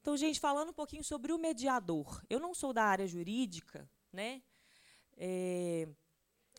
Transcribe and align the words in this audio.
Então, 0.00 0.16
gente, 0.16 0.40
falando 0.40 0.70
um 0.70 0.74
pouquinho 0.74 1.04
sobre 1.04 1.32
o 1.32 1.38
mediador. 1.38 2.22
Eu 2.28 2.40
não 2.40 2.54
sou 2.54 2.72
da 2.72 2.84
área 2.84 3.06
jurídica, 3.06 3.88
né? 4.12 4.42
É, 5.16 5.86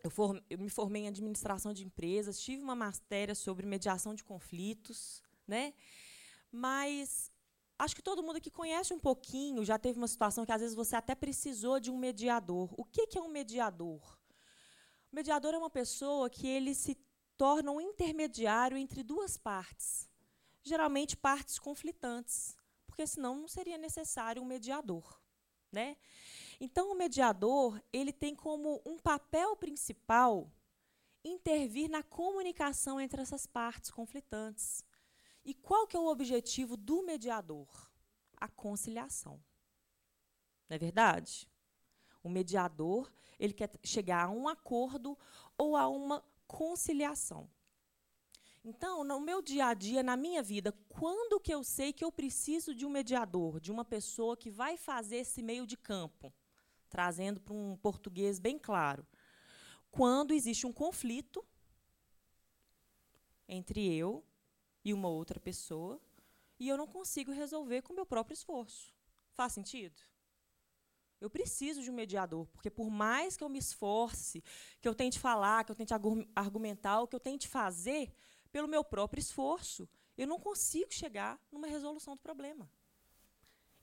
eu, 0.03 0.11
eu, 0.49 0.57
me 0.59 0.69
formei 0.69 1.03
em 1.03 1.07
administração 1.07 1.73
de 1.73 1.83
empresas, 1.83 2.39
tive 2.39 2.61
uma 2.61 2.75
matéria 2.75 3.33
sobre 3.33 3.65
mediação 3.65 4.13
de 4.13 4.23
conflitos, 4.23 5.23
né? 5.47 5.73
Mas 6.51 7.31
acho 7.79 7.95
que 7.95 8.01
todo 8.01 8.21
mundo 8.21 8.37
aqui 8.37 8.51
conhece 8.51 8.93
um 8.93 8.99
pouquinho, 8.99 9.65
já 9.65 9.79
teve 9.79 9.97
uma 9.97 10.07
situação 10.07 10.45
que 10.45 10.51
às 10.51 10.61
vezes 10.61 10.75
você 10.75 10.95
até 10.95 11.15
precisou 11.15 11.79
de 11.79 11.89
um 11.89 11.97
mediador. 11.97 12.71
O 12.77 12.85
que, 12.85 13.07
que 13.07 13.17
é 13.17 13.21
um 13.21 13.27
mediador? 13.27 14.19
O 15.11 15.15
mediador 15.15 15.53
é 15.53 15.57
uma 15.57 15.69
pessoa 15.69 16.29
que 16.29 16.47
ele 16.47 16.75
se 16.75 16.95
torna 17.35 17.71
um 17.71 17.81
intermediário 17.81 18.77
entre 18.77 19.01
duas 19.01 19.35
partes, 19.35 20.07
geralmente 20.63 21.17
partes 21.17 21.57
conflitantes, 21.57 22.55
porque 22.91 23.07
senão 23.07 23.37
não 23.37 23.47
seria 23.47 23.77
necessário 23.77 24.41
um 24.41 24.45
mediador, 24.45 25.17
né? 25.71 25.95
Então 26.59 26.91
o 26.91 26.95
mediador, 26.95 27.81
ele 27.91 28.11
tem 28.11 28.35
como 28.35 28.81
um 28.85 28.99
papel 28.99 29.55
principal 29.55 30.51
intervir 31.23 31.89
na 31.89 32.03
comunicação 32.03 32.99
entre 32.99 33.21
essas 33.21 33.47
partes 33.47 33.89
conflitantes. 33.89 34.83
E 35.45 35.53
qual 35.53 35.87
que 35.87 35.95
é 35.95 35.99
o 35.99 36.07
objetivo 36.07 36.75
do 36.75 37.01
mediador? 37.01 37.89
A 38.35 38.49
conciliação. 38.49 39.41
Não 40.67 40.75
é 40.75 40.77
verdade? 40.77 41.49
O 42.21 42.29
mediador, 42.29 43.09
ele 43.39 43.53
quer 43.53 43.71
chegar 43.85 44.25
a 44.25 44.29
um 44.29 44.49
acordo 44.49 45.17
ou 45.57 45.77
a 45.77 45.87
uma 45.87 46.21
conciliação. 46.45 47.49
Então, 48.63 49.03
no 49.03 49.19
meu 49.19 49.41
dia 49.41 49.67
a 49.67 49.73
dia, 49.73 50.03
na 50.03 50.15
minha 50.15 50.43
vida, 50.43 50.71
quando 50.87 51.39
que 51.39 51.53
eu 51.53 51.63
sei 51.63 51.91
que 51.91 52.05
eu 52.05 52.11
preciso 52.11 52.75
de 52.75 52.85
um 52.85 52.89
mediador, 52.89 53.59
de 53.59 53.71
uma 53.71 53.83
pessoa 53.83 54.37
que 54.37 54.51
vai 54.51 54.77
fazer 54.77 55.17
esse 55.17 55.41
meio 55.41 55.65
de 55.65 55.75
campo, 55.75 56.31
trazendo 56.87 57.39
para 57.39 57.55
um 57.55 57.75
português 57.77 58.37
bem 58.37 58.59
claro? 58.59 59.05
Quando 59.89 60.33
existe 60.33 60.67
um 60.67 60.71
conflito 60.71 61.43
entre 63.47 63.93
eu 63.93 64.23
e 64.85 64.93
uma 64.93 65.09
outra 65.09 65.39
pessoa 65.39 65.99
e 66.59 66.69
eu 66.69 66.77
não 66.77 66.85
consigo 66.85 67.31
resolver 67.31 67.81
com 67.81 67.93
meu 67.93 68.05
próprio 68.05 68.35
esforço. 68.35 68.93
Faz 69.33 69.53
sentido? 69.53 69.99
Eu 71.19 71.29
preciso 71.29 71.81
de 71.81 71.89
um 71.89 71.93
mediador, 71.93 72.47
porque 72.47 72.69
por 72.69 72.89
mais 72.89 73.35
que 73.35 73.43
eu 73.43 73.49
me 73.49 73.59
esforce, 73.59 74.43
que 74.79 74.87
eu 74.87 74.95
tente 74.95 75.19
falar, 75.19 75.63
que 75.63 75.71
eu 75.71 75.75
tente 75.75 75.93
argumentar, 76.35 77.01
o 77.01 77.07
que 77.07 77.15
eu 77.15 77.19
tente 77.19 77.47
fazer, 77.47 78.11
pelo 78.51 78.67
meu 78.67 78.83
próprio 78.83 79.19
esforço, 79.19 79.87
eu 80.17 80.27
não 80.27 80.39
consigo 80.39 80.93
chegar 80.93 81.39
numa 81.51 81.67
resolução 81.67 82.15
do 82.15 82.21
problema. 82.21 82.69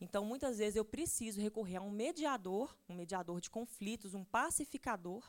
Então, 0.01 0.25
muitas 0.25 0.59
vezes 0.59 0.77
eu 0.77 0.85
preciso 0.85 1.41
recorrer 1.41 1.77
a 1.77 1.81
um 1.81 1.91
mediador, 1.91 2.77
um 2.89 2.95
mediador 2.95 3.41
de 3.41 3.51
conflitos, 3.51 4.15
um 4.15 4.25
pacificador. 4.25 5.29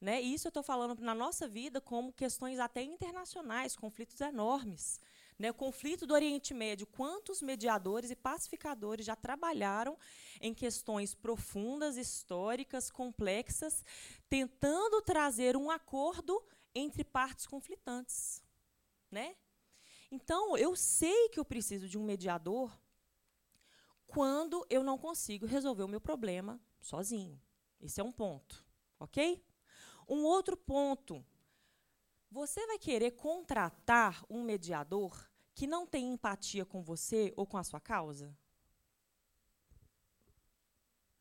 Né? 0.00 0.20
Isso 0.20 0.46
eu 0.46 0.50
estou 0.50 0.62
falando 0.62 0.98
na 1.00 1.14
nossa 1.14 1.46
vida 1.46 1.80
como 1.80 2.12
questões 2.12 2.58
até 2.58 2.82
internacionais, 2.82 3.76
conflitos 3.76 4.20
enormes. 4.20 5.00
Né, 5.38 5.50
o 5.50 5.54
conflito 5.54 6.06
do 6.06 6.14
Oriente 6.14 6.54
Médio, 6.54 6.86
quantos 6.86 7.42
mediadores 7.42 8.10
e 8.10 8.16
pacificadores 8.16 9.04
já 9.04 9.14
trabalharam 9.14 9.98
em 10.40 10.54
questões 10.54 11.14
profundas, 11.14 11.98
históricas, 11.98 12.90
complexas, 12.90 13.84
tentando 14.30 15.02
trazer 15.02 15.54
um 15.54 15.70
acordo 15.70 16.42
entre 16.76 17.02
partes 17.02 17.46
conflitantes. 17.46 18.44
Né? 19.10 19.34
Então, 20.10 20.56
eu 20.56 20.76
sei 20.76 21.28
que 21.30 21.40
eu 21.40 21.44
preciso 21.44 21.88
de 21.88 21.96
um 21.96 22.04
mediador 22.04 22.70
quando 24.06 24.64
eu 24.68 24.84
não 24.84 24.98
consigo 24.98 25.46
resolver 25.46 25.82
o 25.82 25.88
meu 25.88 26.00
problema 26.00 26.60
sozinho. 26.80 27.40
Esse 27.80 28.00
é 28.00 28.04
um 28.04 28.12
ponto, 28.12 28.64
ok? 29.00 29.44
Um 30.06 30.24
outro 30.24 30.56
ponto 30.56 31.24
você 32.30 32.66
vai 32.66 32.78
querer 32.78 33.12
contratar 33.12 34.24
um 34.28 34.42
mediador 34.42 35.28
que 35.54 35.66
não 35.66 35.86
tem 35.86 36.12
empatia 36.12 36.66
com 36.66 36.82
você 36.82 37.32
ou 37.36 37.46
com 37.46 37.56
a 37.56 37.64
sua 37.64 37.80
causa? 37.80 38.36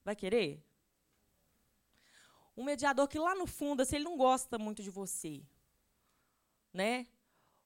Vai 0.03 0.15
querer? 0.15 0.63
Um 2.55 2.63
mediador 2.63 3.07
que 3.07 3.19
lá 3.19 3.35
no 3.35 3.45
fundo, 3.45 3.81
assim, 3.81 3.95
ele 3.95 4.05
não 4.05 4.17
gosta 4.17 4.57
muito 4.57 4.81
de 4.81 4.89
você, 4.89 5.43
né? 6.73 7.05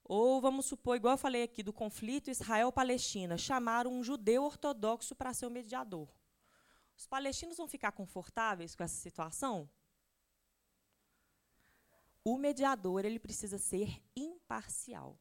Ou 0.03 0.41
vamos 0.41 0.65
supor, 0.65 0.95
igual 0.95 1.13
eu 1.13 1.17
falei 1.17 1.43
aqui 1.43 1.61
do 1.61 1.71
conflito 1.71 2.31
Israel-Palestina, 2.31 3.37
chamaram 3.37 3.91
um 3.91 4.03
judeu 4.03 4.43
ortodoxo 4.43 5.15
para 5.15 5.33
ser 5.33 5.45
o 5.45 5.51
mediador. 5.51 6.09
Os 6.97 7.05
palestinos 7.05 7.57
vão 7.57 7.67
ficar 7.67 7.91
confortáveis 7.91 8.75
com 8.75 8.83
essa 8.83 8.95
situação? 8.95 9.69
o 12.23 12.37
mediador 12.37 13.05
ele 13.05 13.19
precisa 13.19 13.57
ser 13.57 14.01
imparcial. 14.15 15.17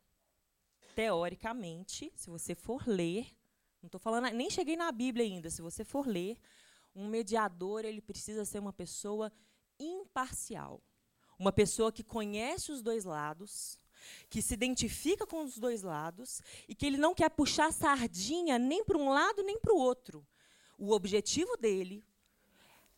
Teoricamente, 0.94 2.12
se 2.14 2.28
você 2.28 2.54
for 2.54 2.86
ler, 2.86 3.26
não 3.80 3.86
estou 3.86 4.00
falando, 4.00 4.30
nem 4.32 4.50
cheguei 4.50 4.76
na 4.76 4.90
Bíblia 4.90 5.24
ainda, 5.24 5.48
se 5.48 5.62
você 5.62 5.84
for 5.84 6.06
ler, 6.06 6.38
um 6.94 7.06
mediador 7.06 7.84
ele 7.84 8.00
precisa 8.00 8.44
ser 8.44 8.58
uma 8.58 8.72
pessoa 8.72 9.32
imparcial. 9.78 10.82
Uma 11.38 11.52
pessoa 11.52 11.92
que 11.92 12.02
conhece 12.02 12.72
os 12.72 12.82
dois 12.82 13.04
lados, 13.04 13.78
que 14.28 14.42
se 14.42 14.54
identifica 14.54 15.26
com 15.26 15.44
os 15.44 15.58
dois 15.58 15.82
lados 15.82 16.40
e 16.68 16.74
que 16.74 16.86
ele 16.86 16.96
não 16.96 17.14
quer 17.14 17.30
puxar 17.30 17.72
sardinha 17.72 18.58
nem 18.58 18.84
para 18.84 18.98
um 18.98 19.10
lado 19.10 19.42
nem 19.42 19.58
para 19.58 19.72
o 19.72 19.78
outro. 19.78 20.26
O 20.76 20.92
objetivo 20.92 21.56
dele 21.56 22.04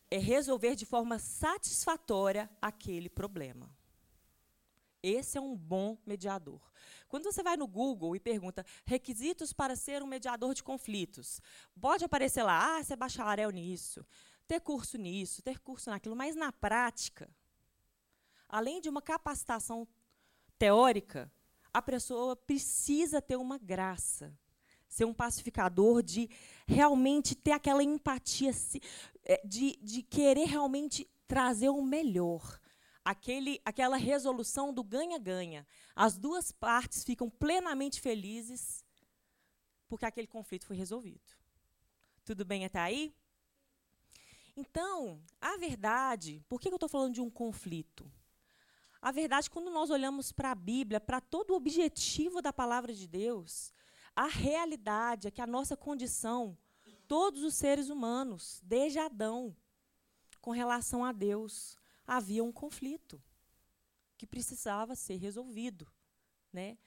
é 0.09 0.17
resolver 0.17 0.75
de 0.75 0.85
forma 0.85 1.17
satisfatória 1.17 2.49
aquele 2.61 3.09
problema. 3.09 3.69
Esse 5.01 5.37
é 5.37 5.41
um 5.41 5.55
bom 5.55 5.97
mediador. 6.05 6.61
Quando 7.07 7.23
você 7.23 7.41
vai 7.41 7.57
no 7.57 7.67
Google 7.67 8.15
e 8.15 8.19
pergunta 8.19 8.65
requisitos 8.85 9.51
para 9.51 9.75
ser 9.75 10.03
um 10.03 10.07
mediador 10.07 10.53
de 10.53 10.63
conflitos, 10.63 11.41
pode 11.79 12.05
aparecer 12.05 12.43
lá, 12.43 12.77
ah, 12.77 12.83
você 12.83 12.93
é 12.93 12.95
bacharel 12.95 13.49
nisso, 13.49 14.05
ter 14.47 14.59
curso 14.61 14.97
nisso, 14.97 15.41
ter 15.41 15.59
curso 15.59 15.89
naquilo, 15.89 16.15
mas 16.15 16.35
na 16.35 16.51
prática, 16.51 17.29
além 18.47 18.81
de 18.81 18.89
uma 18.89 19.01
capacitação 19.01 19.87
teórica, 20.57 21.31
a 21.73 21.81
pessoa 21.81 22.35
precisa 22.35 23.21
ter 23.21 23.37
uma 23.37 23.57
graça, 23.57 24.37
ser 24.87 25.05
um 25.05 25.13
pacificador, 25.13 26.03
de 26.03 26.29
realmente 26.67 27.33
ter 27.33 27.51
aquela 27.51 27.81
empatia, 27.81 28.51
é, 29.23 29.41
de, 29.45 29.77
de 29.81 30.03
querer 30.03 30.45
realmente 30.45 31.09
trazer 31.27 31.69
o 31.69 31.81
melhor 31.81 32.59
aquele, 33.03 33.61
aquela 33.65 33.97
resolução 33.97 34.73
do 34.73 34.83
ganha-ganha. 34.83 35.65
As 35.95 36.17
duas 36.17 36.51
partes 36.51 37.03
ficam 37.03 37.29
plenamente 37.29 37.99
felizes 37.99 38.83
porque 39.87 40.05
aquele 40.05 40.27
conflito 40.27 40.65
foi 40.65 40.77
resolvido. 40.77 41.35
Tudo 42.23 42.45
bem 42.45 42.63
até 42.63 42.79
aí? 42.79 43.13
Então, 44.61 45.19
a 45.41 45.57
verdade, 45.57 46.45
por 46.47 46.61
que 46.61 46.69
eu 46.69 46.75
estou 46.75 46.87
falando 46.87 47.15
de 47.15 47.21
um 47.21 47.31
conflito? 47.31 48.09
A 49.01 49.11
verdade, 49.11 49.49
quando 49.49 49.71
nós 49.71 49.89
olhamos 49.89 50.31
para 50.31 50.51
a 50.51 50.55
Bíblia, 50.55 50.99
para 50.99 51.19
todo 51.19 51.49
o 51.49 51.55
objetivo 51.55 52.43
da 52.43 52.53
palavra 52.53 52.93
de 52.93 53.07
Deus, 53.07 53.73
a 54.15 54.27
realidade 54.27 55.27
é 55.27 55.31
que 55.31 55.41
a 55.41 55.47
nossa 55.47 55.75
condição, 55.75 56.55
todos 57.07 57.43
os 57.43 57.55
seres 57.55 57.89
humanos, 57.89 58.61
desde 58.63 58.99
Adão, 58.99 59.55
com 60.39 60.51
relação 60.51 61.03
a 61.03 61.11
Deus, 61.11 61.75
havia 62.05 62.43
um 62.43 62.51
conflito 62.51 63.19
que 64.15 64.27
precisava 64.27 64.95
ser 64.95 65.15
resolvido, 65.15 65.91
né? 66.53 66.77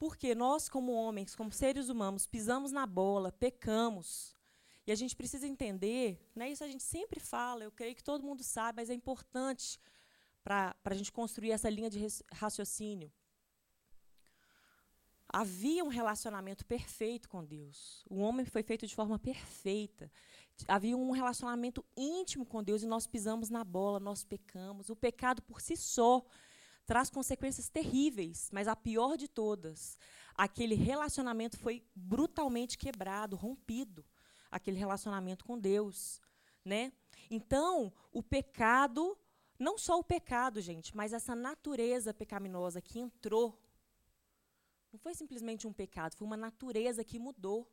Porque 0.00 0.34
nós, 0.34 0.68
como 0.68 0.90
homens, 0.90 1.36
como 1.36 1.52
seres 1.52 1.88
humanos, 1.88 2.26
pisamos 2.26 2.72
na 2.72 2.86
bola, 2.88 3.30
pecamos. 3.30 4.34
E 4.86 4.92
a 4.92 4.94
gente 4.94 5.16
precisa 5.16 5.46
entender, 5.46 6.20
né, 6.34 6.50
isso 6.50 6.62
a 6.62 6.68
gente 6.68 6.82
sempre 6.82 7.18
fala, 7.18 7.64
eu 7.64 7.72
creio 7.72 7.94
que 7.94 8.04
todo 8.04 8.26
mundo 8.26 8.42
sabe, 8.42 8.76
mas 8.76 8.90
é 8.90 8.94
importante 8.94 9.80
para 10.42 10.76
a 10.84 10.94
gente 10.94 11.10
construir 11.10 11.52
essa 11.52 11.70
linha 11.70 11.88
de 11.88 12.06
raciocínio. 12.32 13.10
Havia 15.26 15.82
um 15.82 15.88
relacionamento 15.88 16.64
perfeito 16.64 17.28
com 17.28 17.44
Deus. 17.44 18.04
O 18.08 18.20
homem 18.20 18.46
foi 18.46 18.62
feito 18.62 18.86
de 18.86 18.94
forma 18.94 19.18
perfeita. 19.18 20.12
Havia 20.68 20.96
um 20.96 21.10
relacionamento 21.10 21.84
íntimo 21.96 22.46
com 22.46 22.62
Deus 22.62 22.82
e 22.82 22.86
nós 22.86 23.06
pisamos 23.06 23.50
na 23.50 23.64
bola, 23.64 23.98
nós 23.98 24.22
pecamos. 24.22 24.90
O 24.90 24.94
pecado 24.94 25.42
por 25.42 25.60
si 25.60 25.76
só 25.76 26.24
traz 26.86 27.10
consequências 27.10 27.68
terríveis, 27.68 28.48
mas 28.52 28.68
a 28.68 28.76
pior 28.76 29.16
de 29.16 29.26
todas, 29.26 29.98
aquele 30.36 30.74
relacionamento 30.74 31.58
foi 31.58 31.82
brutalmente 31.94 32.76
quebrado, 32.78 33.34
rompido, 33.34 34.04
aquele 34.54 34.78
relacionamento 34.78 35.44
com 35.44 35.58
Deus, 35.58 36.20
né? 36.64 36.92
Então, 37.28 37.92
o 38.12 38.22
pecado, 38.22 39.18
não 39.58 39.76
só 39.76 39.98
o 39.98 40.04
pecado, 40.04 40.60
gente, 40.60 40.96
mas 40.96 41.12
essa 41.12 41.34
natureza 41.34 42.14
pecaminosa 42.14 42.80
que 42.80 43.00
entrou 43.00 43.58
não 44.92 44.98
foi 44.98 45.12
simplesmente 45.12 45.66
um 45.66 45.72
pecado, 45.72 46.14
foi 46.14 46.24
uma 46.24 46.36
natureza 46.36 47.02
que 47.02 47.18
mudou. 47.18 47.68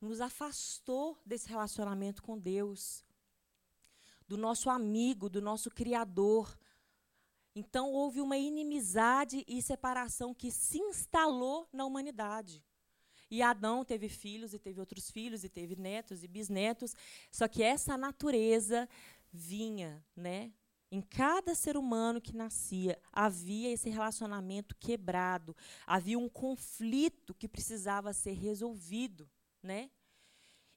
nos 0.00 0.20
afastou 0.20 1.18
desse 1.24 1.48
relacionamento 1.48 2.22
com 2.22 2.38
Deus, 2.38 3.04
do 4.26 4.36
nosso 4.36 4.68
amigo, 4.70 5.28
do 5.28 5.40
nosso 5.40 5.70
Criador. 5.70 6.58
Então 7.54 7.92
houve 7.92 8.20
uma 8.20 8.36
inimizade 8.36 9.44
e 9.46 9.62
separação 9.62 10.34
que 10.34 10.50
se 10.50 10.78
instalou 10.78 11.68
na 11.72 11.84
humanidade. 11.84 12.64
E 13.30 13.42
Adão 13.42 13.84
teve 13.84 14.08
filhos, 14.08 14.54
e 14.54 14.58
teve 14.58 14.78
outros 14.78 15.10
filhos, 15.10 15.44
e 15.44 15.48
teve 15.48 15.76
netos 15.76 16.22
e 16.22 16.28
bisnetos. 16.28 16.94
Só 17.30 17.48
que 17.48 17.62
essa 17.62 17.96
natureza 17.96 18.88
vinha, 19.32 20.04
né? 20.14 20.52
Em 20.90 21.02
cada 21.02 21.54
ser 21.54 21.76
humano 21.76 22.20
que 22.20 22.36
nascia, 22.36 22.98
havia 23.12 23.72
esse 23.72 23.90
relacionamento 23.90 24.76
quebrado, 24.76 25.56
havia 25.84 26.18
um 26.18 26.28
conflito 26.28 27.34
que 27.34 27.48
precisava 27.48 28.12
ser 28.12 28.34
resolvido, 28.34 29.28
né? 29.60 29.90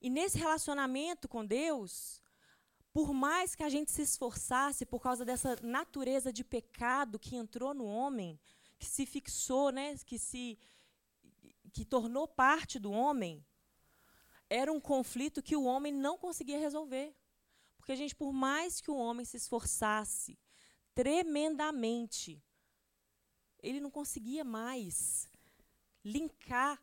E 0.01 0.09
nesse 0.09 0.37
relacionamento 0.37 1.27
com 1.27 1.45
Deus, 1.45 2.21
por 2.91 3.13
mais 3.13 3.53
que 3.53 3.63
a 3.63 3.69
gente 3.69 3.91
se 3.91 4.01
esforçasse 4.01 4.85
por 4.85 4.99
causa 4.99 5.23
dessa 5.23 5.57
natureza 5.61 6.33
de 6.33 6.43
pecado 6.43 7.19
que 7.19 7.35
entrou 7.35 7.73
no 7.73 7.85
homem, 7.85 8.39
que 8.79 8.87
se 8.87 9.05
fixou, 9.05 9.71
né, 9.71 9.95
que 10.05 10.17
se 10.17 10.57
que 11.69 11.85
tornou 11.85 12.27
parte 12.27 12.79
do 12.79 12.91
homem, 12.91 13.45
era 14.49 14.71
um 14.71 14.79
conflito 14.79 15.43
que 15.43 15.55
o 15.55 15.63
homem 15.63 15.93
não 15.93 16.17
conseguia 16.17 16.57
resolver. 16.57 17.15
Porque, 17.77 17.95
gente, 17.95 18.15
por 18.15 18.33
mais 18.33 18.81
que 18.81 18.91
o 18.91 18.95
homem 18.95 19.25
se 19.25 19.37
esforçasse 19.37 20.37
tremendamente, 20.93 22.43
ele 23.61 23.79
não 23.79 23.91
conseguia 23.91 24.43
mais 24.43 25.29
linkar 26.03 26.81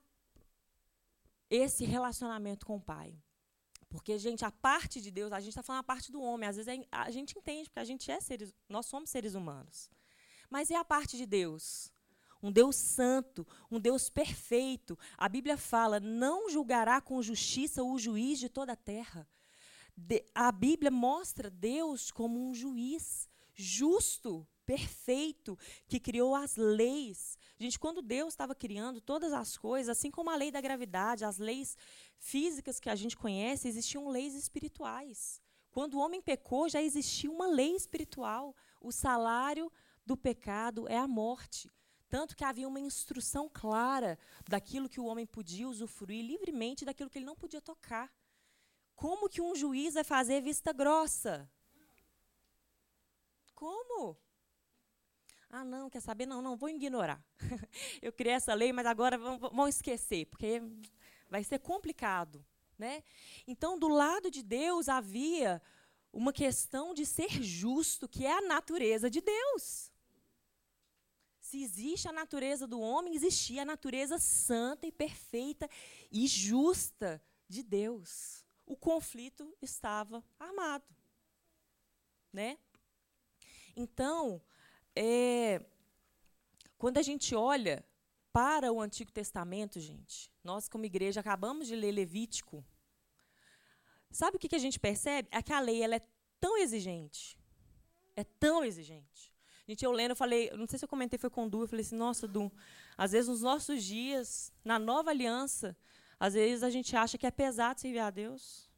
esse 1.50 1.84
relacionamento 1.84 2.66
com 2.66 2.76
o 2.76 2.80
pai. 2.80 3.18
Porque, 3.88 4.18
gente, 4.18 4.44
a 4.44 4.50
parte 4.50 5.00
de 5.00 5.10
Deus, 5.10 5.32
a 5.32 5.40
gente 5.40 5.50
está 5.50 5.62
falando 5.62 5.80
a 5.80 5.84
parte 5.84 6.10
do 6.10 6.20
homem. 6.20 6.48
Às 6.48 6.56
vezes 6.56 6.86
a 6.90 7.10
gente 7.10 7.38
entende, 7.38 7.68
porque 7.68 7.80
a 7.80 7.84
gente 7.84 8.10
é 8.10 8.20
seres, 8.20 8.54
nós 8.68 8.86
somos 8.86 9.10
seres 9.10 9.34
humanos. 9.34 9.88
Mas 10.50 10.70
é 10.70 10.76
a 10.76 10.84
parte 10.84 11.16
de 11.16 11.26
Deus 11.26 11.90
um 12.46 12.52
Deus 12.52 12.76
santo, 12.76 13.46
um 13.68 13.80
Deus 13.80 14.08
perfeito. 14.08 14.96
A 15.18 15.28
Bíblia 15.28 15.56
fala: 15.56 15.98
não 15.98 16.48
julgará 16.48 17.00
com 17.00 17.20
justiça 17.20 17.82
o 17.82 17.98
juiz 17.98 18.38
de 18.38 18.48
toda 18.48 18.72
a 18.72 18.76
terra. 18.76 19.28
De, 19.96 20.24
a 20.34 20.52
Bíblia 20.52 20.90
mostra 20.90 21.50
Deus 21.50 22.10
como 22.10 22.38
um 22.38 22.54
juiz 22.54 23.28
justo, 23.52 24.46
perfeito, 24.64 25.58
que 25.88 25.98
criou 25.98 26.34
as 26.34 26.56
leis. 26.56 27.36
Gente, 27.58 27.78
quando 27.78 28.02
Deus 28.02 28.34
estava 28.34 28.54
criando 28.54 29.00
todas 29.00 29.32
as 29.32 29.56
coisas, 29.56 29.96
assim 29.96 30.10
como 30.10 30.30
a 30.30 30.36
lei 30.36 30.52
da 30.52 30.60
gravidade, 30.60 31.24
as 31.24 31.38
leis 31.38 31.76
físicas 32.18 32.78
que 32.78 32.90
a 32.90 32.94
gente 32.94 33.16
conhece, 33.16 33.66
existiam 33.66 34.08
leis 34.08 34.34
espirituais. 34.34 35.40
Quando 35.72 35.94
o 35.94 36.00
homem 36.00 36.22
pecou, 36.22 36.68
já 36.68 36.80
existia 36.80 37.30
uma 37.30 37.48
lei 37.48 37.74
espiritual. 37.74 38.54
O 38.80 38.92
salário 38.92 39.72
do 40.04 40.16
pecado 40.16 40.86
é 40.88 40.96
a 40.96 41.08
morte. 41.08 41.70
Tanto 42.08 42.36
que 42.36 42.44
havia 42.44 42.68
uma 42.68 42.78
instrução 42.78 43.48
clara 43.52 44.18
daquilo 44.48 44.88
que 44.88 45.00
o 45.00 45.04
homem 45.06 45.26
podia 45.26 45.68
usufruir 45.68 46.24
livremente 46.24 46.84
daquilo 46.84 47.10
que 47.10 47.18
ele 47.18 47.24
não 47.24 47.34
podia 47.36 47.60
tocar. 47.60 48.12
Como 48.94 49.28
que 49.28 49.42
um 49.42 49.54
juiz 49.54 49.94
vai 49.94 50.04
fazer 50.04 50.40
vista 50.40 50.72
grossa? 50.72 51.50
Como? 53.54 54.16
Ah, 55.50 55.64
não, 55.64 55.88
quer 55.90 56.00
saber? 56.00 56.26
Não, 56.26 56.40
não, 56.40 56.56
vou 56.56 56.68
ignorar. 56.68 57.22
Eu 58.02 58.12
criei 58.12 58.34
essa 58.34 58.54
lei, 58.54 58.72
mas 58.72 58.86
agora 58.86 59.18
vão 59.18 59.68
esquecer, 59.68 60.26
porque 60.26 60.62
vai 61.28 61.42
ser 61.42 61.58
complicado. 61.58 62.44
Né? 62.78 63.02
Então, 63.46 63.78
do 63.78 63.88
lado 63.88 64.30
de 64.30 64.42
Deus 64.42 64.88
havia 64.88 65.62
uma 66.12 66.32
questão 66.32 66.94
de 66.94 67.04
ser 67.06 67.42
justo, 67.42 68.08
que 68.08 68.26
é 68.26 68.38
a 68.38 68.42
natureza 68.42 69.10
de 69.10 69.20
Deus. 69.20 69.90
Se 71.56 71.62
existe 71.62 72.06
a 72.06 72.12
natureza 72.12 72.66
do 72.66 72.78
homem, 72.78 73.14
existia 73.14 73.62
a 73.62 73.64
natureza 73.64 74.18
santa 74.18 74.86
e 74.86 74.92
perfeita 74.92 75.66
e 76.12 76.26
justa 76.26 77.22
de 77.48 77.62
Deus. 77.62 78.44
O 78.66 78.76
conflito 78.76 79.56
estava 79.62 80.22
armado. 80.38 80.84
Né? 82.30 82.58
Então, 83.74 84.42
é, 84.94 85.64
quando 86.76 86.98
a 86.98 87.02
gente 87.02 87.34
olha 87.34 87.82
para 88.34 88.70
o 88.70 88.78
Antigo 88.78 89.10
Testamento, 89.10 89.80
gente, 89.80 90.30
nós, 90.44 90.68
como 90.68 90.84
igreja, 90.84 91.20
acabamos 91.20 91.68
de 91.68 91.74
ler 91.74 91.92
Levítico. 91.92 92.62
Sabe 94.10 94.36
o 94.36 94.38
que, 94.38 94.48
que 94.50 94.56
a 94.56 94.64
gente 94.66 94.78
percebe? 94.78 95.26
É 95.32 95.40
que 95.40 95.54
a 95.54 95.60
lei 95.60 95.82
ela 95.82 95.96
é 95.96 96.06
tão 96.38 96.58
exigente. 96.58 97.38
É 98.14 98.24
tão 98.24 98.62
exigente. 98.62 99.34
Gente, 99.68 99.84
eu 99.84 99.90
lendo, 99.90 100.10
eu 100.10 100.16
falei, 100.16 100.50
não 100.52 100.66
sei 100.66 100.78
se 100.78 100.84
eu 100.84 100.88
comentei, 100.88 101.18
foi 101.18 101.28
com 101.28 101.46
o 101.46 101.50
Du, 101.50 101.62
eu 101.62 101.66
falei 101.66 101.84
assim, 101.84 101.96
nossa, 101.96 102.28
Du, 102.28 102.52
às 102.96 103.10
vezes 103.12 103.28
nos 103.28 103.42
nossos 103.42 103.82
dias, 103.82 104.52
na 104.64 104.78
nova 104.78 105.10
aliança, 105.10 105.76
às 106.20 106.34
vezes 106.34 106.62
a 106.62 106.70
gente 106.70 106.94
acha 106.96 107.18
que 107.18 107.26
é 107.26 107.30
pesado 107.30 107.80
servir 107.80 107.98
a 107.98 108.10
Deus. 108.10 108.70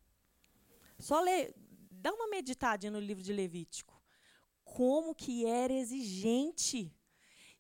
Só 0.99 1.21
ler, 1.21 1.55
dá 1.91 2.13
uma 2.13 2.29
meditadinha 2.29 2.91
no 2.91 2.99
livro 2.99 3.23
de 3.23 3.33
Levítico. 3.33 4.03
Como 4.65 5.15
que 5.15 5.45
era 5.45 5.73
exigente. 5.73 6.93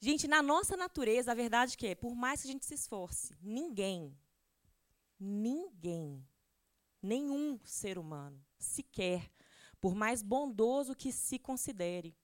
Gente, 0.00 0.26
na 0.26 0.42
nossa 0.42 0.76
natureza, 0.76 1.32
a 1.32 1.34
verdade 1.34 1.76
que 1.76 1.88
é, 1.88 1.94
por 1.94 2.14
mais 2.14 2.40
que 2.40 2.48
a 2.48 2.52
gente 2.52 2.64
se 2.64 2.74
esforce, 2.74 3.36
ninguém, 3.42 4.16
ninguém, 5.20 6.26
nenhum 7.02 7.60
ser 7.64 7.98
humano, 7.98 8.42
sequer, 8.58 9.30
por 9.80 9.94
mais 9.94 10.22
bondoso 10.22 10.94
que 10.94 11.12
se 11.12 11.38
considere, 11.38 12.16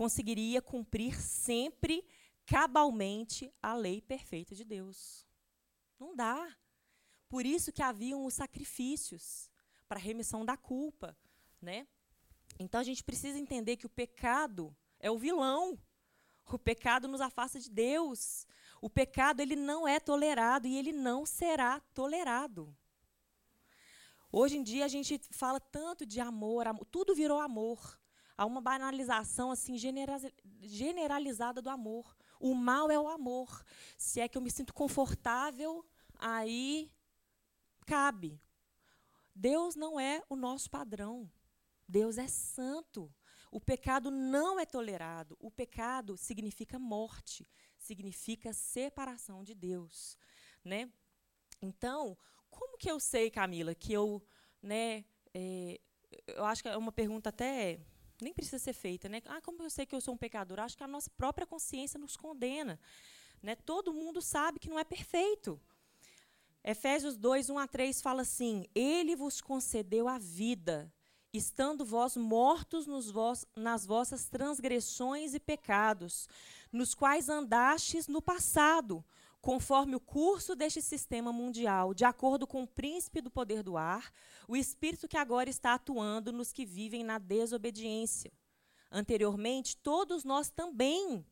conseguiria 0.00 0.62
cumprir 0.62 1.20
sempre 1.20 2.02
cabalmente 2.46 3.52
a 3.62 3.74
lei 3.74 4.00
perfeita 4.00 4.54
de 4.54 4.64
Deus. 4.64 5.26
Não 5.98 6.16
dá. 6.16 6.56
Por 7.28 7.44
isso 7.44 7.70
que 7.70 7.82
haviam 7.82 8.24
os 8.24 8.32
sacrifícios 8.32 9.50
para 9.86 10.00
remissão 10.00 10.42
da 10.42 10.56
culpa, 10.56 11.14
né? 11.60 11.86
Então 12.58 12.80
a 12.80 12.82
gente 12.82 13.04
precisa 13.04 13.38
entender 13.38 13.76
que 13.76 13.84
o 13.84 13.90
pecado 13.90 14.74
é 14.98 15.10
o 15.10 15.18
vilão. 15.18 15.78
O 16.50 16.58
pecado 16.58 17.06
nos 17.06 17.20
afasta 17.20 17.60
de 17.60 17.68
Deus. 17.68 18.46
O 18.80 18.88
pecado 18.88 19.40
ele 19.40 19.54
não 19.54 19.86
é 19.86 20.00
tolerado 20.00 20.66
e 20.66 20.78
ele 20.78 20.92
não 20.92 21.26
será 21.26 21.78
tolerado. 21.92 22.74
Hoje 24.32 24.56
em 24.56 24.62
dia 24.62 24.86
a 24.86 24.88
gente 24.88 25.20
fala 25.30 25.60
tanto 25.60 26.06
de 26.06 26.22
amor, 26.22 26.66
amor 26.66 26.86
tudo 26.86 27.14
virou 27.14 27.38
amor. 27.38 28.00
Há 28.40 28.46
uma 28.46 28.62
banalização 28.62 29.50
assim 29.50 29.76
generalizada 30.62 31.60
do 31.60 31.68
amor. 31.68 32.16
O 32.40 32.54
mal 32.54 32.90
é 32.90 32.98
o 32.98 33.06
amor. 33.06 33.62
Se 33.98 34.18
é 34.18 34.26
que 34.26 34.38
eu 34.38 34.40
me 34.40 34.50
sinto 34.50 34.72
confortável, 34.72 35.84
aí 36.18 36.90
cabe. 37.84 38.40
Deus 39.34 39.76
não 39.76 40.00
é 40.00 40.24
o 40.26 40.34
nosso 40.34 40.70
padrão. 40.70 41.30
Deus 41.86 42.16
é 42.16 42.26
santo. 42.28 43.14
O 43.50 43.60
pecado 43.60 44.10
não 44.10 44.58
é 44.58 44.64
tolerado. 44.64 45.36
O 45.38 45.50
pecado 45.50 46.16
significa 46.16 46.78
morte, 46.78 47.46
significa 47.76 48.54
separação 48.54 49.44
de 49.44 49.54
Deus, 49.54 50.16
né? 50.64 50.90
Então, 51.60 52.16
como 52.48 52.78
que 52.78 52.90
eu 52.90 52.98
sei, 52.98 53.30
Camila, 53.30 53.74
que 53.74 53.92
eu, 53.92 54.26
né? 54.62 55.04
É, 55.34 55.78
eu 56.26 56.46
acho 56.46 56.62
que 56.62 56.70
é 56.70 56.76
uma 56.78 56.90
pergunta 56.90 57.28
até 57.28 57.78
nem 58.24 58.32
precisa 58.32 58.58
ser 58.58 58.72
feita, 58.72 59.08
né? 59.08 59.22
Ah, 59.26 59.40
como 59.40 59.62
eu 59.62 59.70
sei 59.70 59.86
que 59.86 59.94
eu 59.94 60.00
sou 60.00 60.14
um 60.14 60.18
pecador? 60.18 60.60
Acho 60.60 60.76
que 60.76 60.84
a 60.84 60.88
nossa 60.88 61.10
própria 61.10 61.46
consciência 61.46 61.98
nos 61.98 62.16
condena, 62.16 62.78
né? 63.42 63.54
Todo 63.54 63.92
mundo 63.92 64.20
sabe 64.20 64.58
que 64.58 64.68
não 64.68 64.78
é 64.78 64.84
perfeito. 64.84 65.60
Efésios 66.62 67.16
2, 67.16 67.50
1 67.50 67.58
a 67.58 67.66
3 67.66 68.02
fala 68.02 68.22
assim: 68.22 68.66
Ele 68.74 69.16
vos 69.16 69.40
concedeu 69.40 70.06
a 70.08 70.18
vida, 70.18 70.92
estando 71.32 71.84
vós 71.84 72.16
mortos 72.16 72.86
vos, 72.86 73.46
nas 73.56 73.86
vossas 73.86 74.28
transgressões 74.28 75.34
e 75.34 75.40
pecados, 75.40 76.28
nos 76.70 76.94
quais 76.94 77.28
andastes 77.28 78.06
no 78.08 78.20
passado, 78.20 79.04
conforme 79.40 79.96
o 79.96 80.00
curso 80.00 80.54
deste 80.54 80.82
sistema 80.82 81.32
mundial, 81.32 81.94
de 81.94 82.04
acordo 82.04 82.46
com 82.46 82.62
o 82.62 82.66
príncipe 82.66 83.20
do 83.20 83.30
poder 83.30 83.62
do 83.62 83.76
ar, 83.76 84.12
o 84.46 84.56
espírito 84.56 85.08
que 85.08 85.16
agora 85.16 85.48
está 85.48 85.74
atuando 85.74 86.32
nos 86.32 86.52
que 86.52 86.66
vivem 86.66 87.02
na 87.02 87.18
desobediência. 87.18 88.32
Anteriormente, 88.90 89.76
todos 89.76 90.24
nós 90.24 90.50
também 90.50 91.24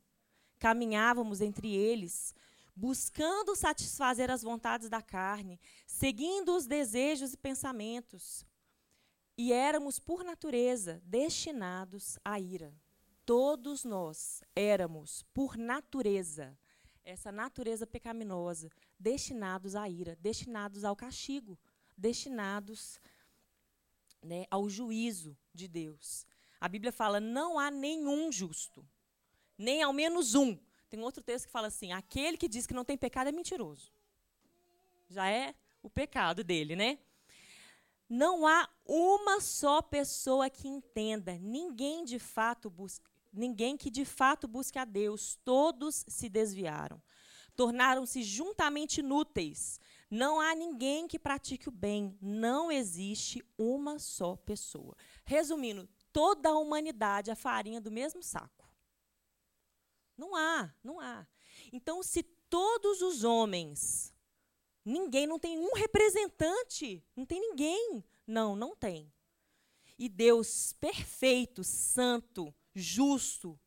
caminhávamos 0.58 1.40
entre 1.40 1.74
eles, 1.74 2.34
buscando 2.74 3.54
satisfazer 3.54 4.30
as 4.30 4.42
vontades 4.42 4.88
da 4.88 5.02
carne, 5.02 5.60
seguindo 5.86 6.54
os 6.56 6.66
desejos 6.66 7.34
e 7.34 7.36
pensamentos. 7.36 8.46
E 9.36 9.52
éramos, 9.52 9.98
por 9.98 10.24
natureza, 10.24 11.00
destinados 11.04 12.18
à 12.24 12.40
ira. 12.40 12.74
Todos 13.26 13.84
nós 13.84 14.42
éramos, 14.54 15.22
por 15.34 15.56
natureza, 15.56 16.58
essa 17.08 17.32
natureza 17.32 17.86
pecaminosa 17.86 18.70
destinados 18.98 19.74
à 19.74 19.88
ira, 19.88 20.14
destinados 20.20 20.84
ao 20.84 20.94
castigo, 20.94 21.58
destinados 21.96 23.00
né, 24.22 24.44
ao 24.50 24.68
juízo 24.68 25.34
de 25.54 25.66
Deus. 25.66 26.26
A 26.60 26.68
Bíblia 26.68 26.92
fala: 26.92 27.18
não 27.18 27.58
há 27.58 27.70
nenhum 27.70 28.30
justo, 28.30 28.86
nem 29.56 29.82
ao 29.82 29.92
menos 29.92 30.34
um. 30.34 30.58
Tem 30.90 31.00
outro 31.00 31.22
texto 31.22 31.46
que 31.46 31.52
fala 31.52 31.68
assim: 31.68 31.92
aquele 31.92 32.36
que 32.36 32.46
diz 32.46 32.66
que 32.66 32.74
não 32.74 32.84
tem 32.84 32.98
pecado 32.98 33.28
é 33.28 33.32
mentiroso. 33.32 33.90
Já 35.08 35.30
é 35.30 35.54
o 35.82 35.88
pecado 35.88 36.44
dele, 36.44 36.76
né? 36.76 36.98
Não 38.06 38.46
há 38.46 38.68
uma 38.84 39.40
só 39.40 39.80
pessoa 39.80 40.50
que 40.50 40.68
entenda. 40.68 41.38
Ninguém 41.38 42.04
de 42.04 42.18
fato 42.18 42.68
busca, 42.68 43.10
ninguém 43.32 43.76
que 43.76 43.90
de 43.90 44.04
fato 44.04 44.47
busque 44.49 44.78
a 44.78 44.85
Deus. 44.85 45.38
Todos 45.44 46.04
se 46.08 46.28
desviaram. 46.28 47.02
Tornaram-se 47.56 48.23
juntamente 48.23 49.00
inúteis. 49.00 49.80
Não 50.11 50.40
há 50.40 50.54
ninguém 50.54 51.08
que 51.08 51.18
pratique 51.18 51.68
o 51.68 51.73
bem. 51.73 52.16
Não 52.20 52.70
existe 52.70 53.44
uma 53.56 53.99
só 53.99 54.37
pessoa. 54.37 54.97
Resumindo, 55.25 55.88
toda 56.12 56.50
a 56.50 56.58
humanidade 56.58 57.30
é 57.30 57.35
farinha 57.35 57.80
do 57.80 57.90
mesmo 57.90 58.23
saco. 58.23 58.68
Não 60.16 60.35
há, 60.35 60.73
não 60.82 61.00
há. 61.00 61.26
Então, 61.73 62.02
se 62.02 62.23
todos 62.23 63.02
os 63.02 63.25
homens 63.25 64.14
Ninguém, 64.88 65.26
não 65.26 65.38
tem 65.38 65.58
um 65.58 65.75
representante, 65.75 67.04
não 67.14 67.26
tem 67.26 67.38
ninguém. 67.38 68.02
Não, 68.26 68.56
não 68.56 68.75
tem. 68.75 69.12
E 69.99 70.08
Deus 70.08 70.73
perfeito, 70.73 71.62
santo, 71.62 72.54
justo, 72.75 73.58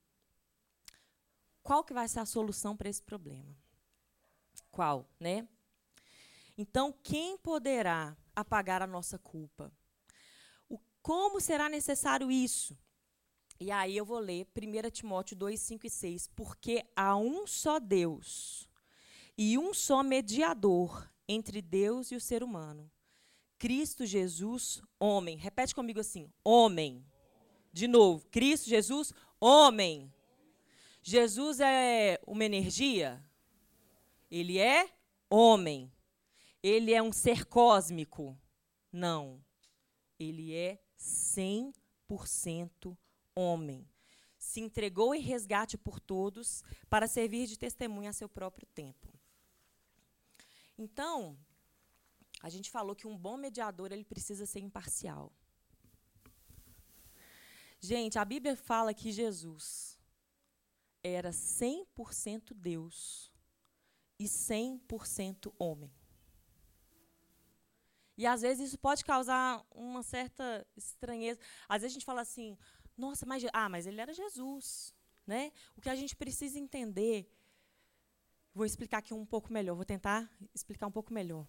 qual 1.63 1.83
que 1.83 1.93
vai 1.93 2.07
ser 2.07 2.19
a 2.19 2.25
solução 2.25 2.75
para 2.75 2.89
esse 2.89 3.01
problema? 3.01 3.55
Qual, 4.71 5.09
né? 5.19 5.47
Então, 6.57 6.93
quem 7.03 7.37
poderá 7.37 8.15
apagar 8.35 8.81
a 8.81 8.87
nossa 8.87 9.17
culpa? 9.17 9.71
O, 10.69 10.77
como 11.01 11.39
será 11.39 11.69
necessário 11.69 12.31
isso? 12.31 12.77
E 13.59 13.69
aí 13.71 13.95
eu 13.95 14.05
vou 14.05 14.19
ler 14.19 14.47
1 14.55 14.89
Timóteo 14.89 15.35
2, 15.35 15.59
5 15.59 15.85
e 15.85 15.89
6. 15.89 16.27
Porque 16.29 16.85
há 16.95 17.15
um 17.15 17.45
só 17.45 17.79
Deus 17.79 18.67
e 19.37 19.57
um 19.57 19.73
só 19.73 20.01
mediador 20.01 21.09
entre 21.27 21.61
Deus 21.61 22.11
e 22.11 22.15
o 22.15 22.21
ser 22.21 22.43
humano. 22.43 22.91
Cristo 23.57 24.05
Jesus, 24.05 24.81
homem. 24.99 25.37
Repete 25.37 25.75
comigo 25.75 25.99
assim: 25.99 26.31
homem. 26.43 27.05
De 27.71 27.87
novo, 27.87 28.25
Cristo 28.27 28.69
Jesus, 28.69 29.13
homem. 29.39 30.13
Jesus 31.01 31.59
é 31.59 32.19
uma 32.27 32.43
energia? 32.43 33.23
Ele 34.29 34.57
é 34.57 34.89
homem. 35.29 35.91
Ele 36.61 36.93
é 36.93 37.01
um 37.01 37.11
ser 37.11 37.45
cósmico? 37.45 38.37
Não. 38.91 39.43
Ele 40.19 40.53
é 40.53 40.79
100% 40.99 42.95
homem. 43.35 43.87
Se 44.37 44.59
entregou 44.59 45.15
em 45.15 45.21
resgate 45.21 45.77
por 45.77 45.99
todos 45.99 46.63
para 46.89 47.07
servir 47.07 47.47
de 47.47 47.57
testemunha 47.57 48.09
a 48.09 48.13
seu 48.13 48.27
próprio 48.27 48.67
tempo. 48.67 49.11
Então, 50.77 51.37
a 52.41 52.49
gente 52.49 52.69
falou 52.71 52.95
que 52.95 53.07
um 53.07 53.17
bom 53.17 53.37
mediador 53.37 53.91
ele 53.91 54.03
precisa 54.03 54.45
ser 54.45 54.59
imparcial. 54.59 55.31
Gente, 57.81 58.17
a 58.17 58.23
Bíblia 58.23 58.55
fala 58.55 58.93
que 58.93 59.11
Jesus 59.11 59.99
era 61.03 61.31
100% 61.31 62.53
Deus 62.53 63.33
e 64.17 64.25
100% 64.25 65.53
homem. 65.59 65.91
E 68.17 68.25
às 68.25 68.41
vezes 68.41 68.67
isso 68.67 68.77
pode 68.77 69.03
causar 69.03 69.65
uma 69.71 70.03
certa 70.03 70.65
estranheza. 70.77 71.39
Às 71.67 71.81
vezes 71.81 71.93
a 71.93 71.97
gente 71.97 72.05
fala 72.05 72.21
assim: 72.21 72.55
"Nossa, 72.95 73.25
mas 73.25 73.43
ah, 73.51 73.67
mas 73.67 73.87
ele 73.87 73.99
era 73.99 74.13
Jesus", 74.13 74.93
né? 75.25 75.51
O 75.75 75.81
que 75.81 75.89
a 75.89 75.95
gente 75.95 76.15
precisa 76.15 76.59
entender 76.59 77.27
Vou 78.53 78.65
explicar 78.65 78.97
aqui 78.97 79.13
um 79.13 79.25
pouco 79.25 79.51
melhor, 79.51 79.75
vou 79.75 79.85
tentar 79.85 80.29
explicar 80.53 80.85
um 80.85 80.91
pouco 80.91 81.13
melhor. 81.13 81.47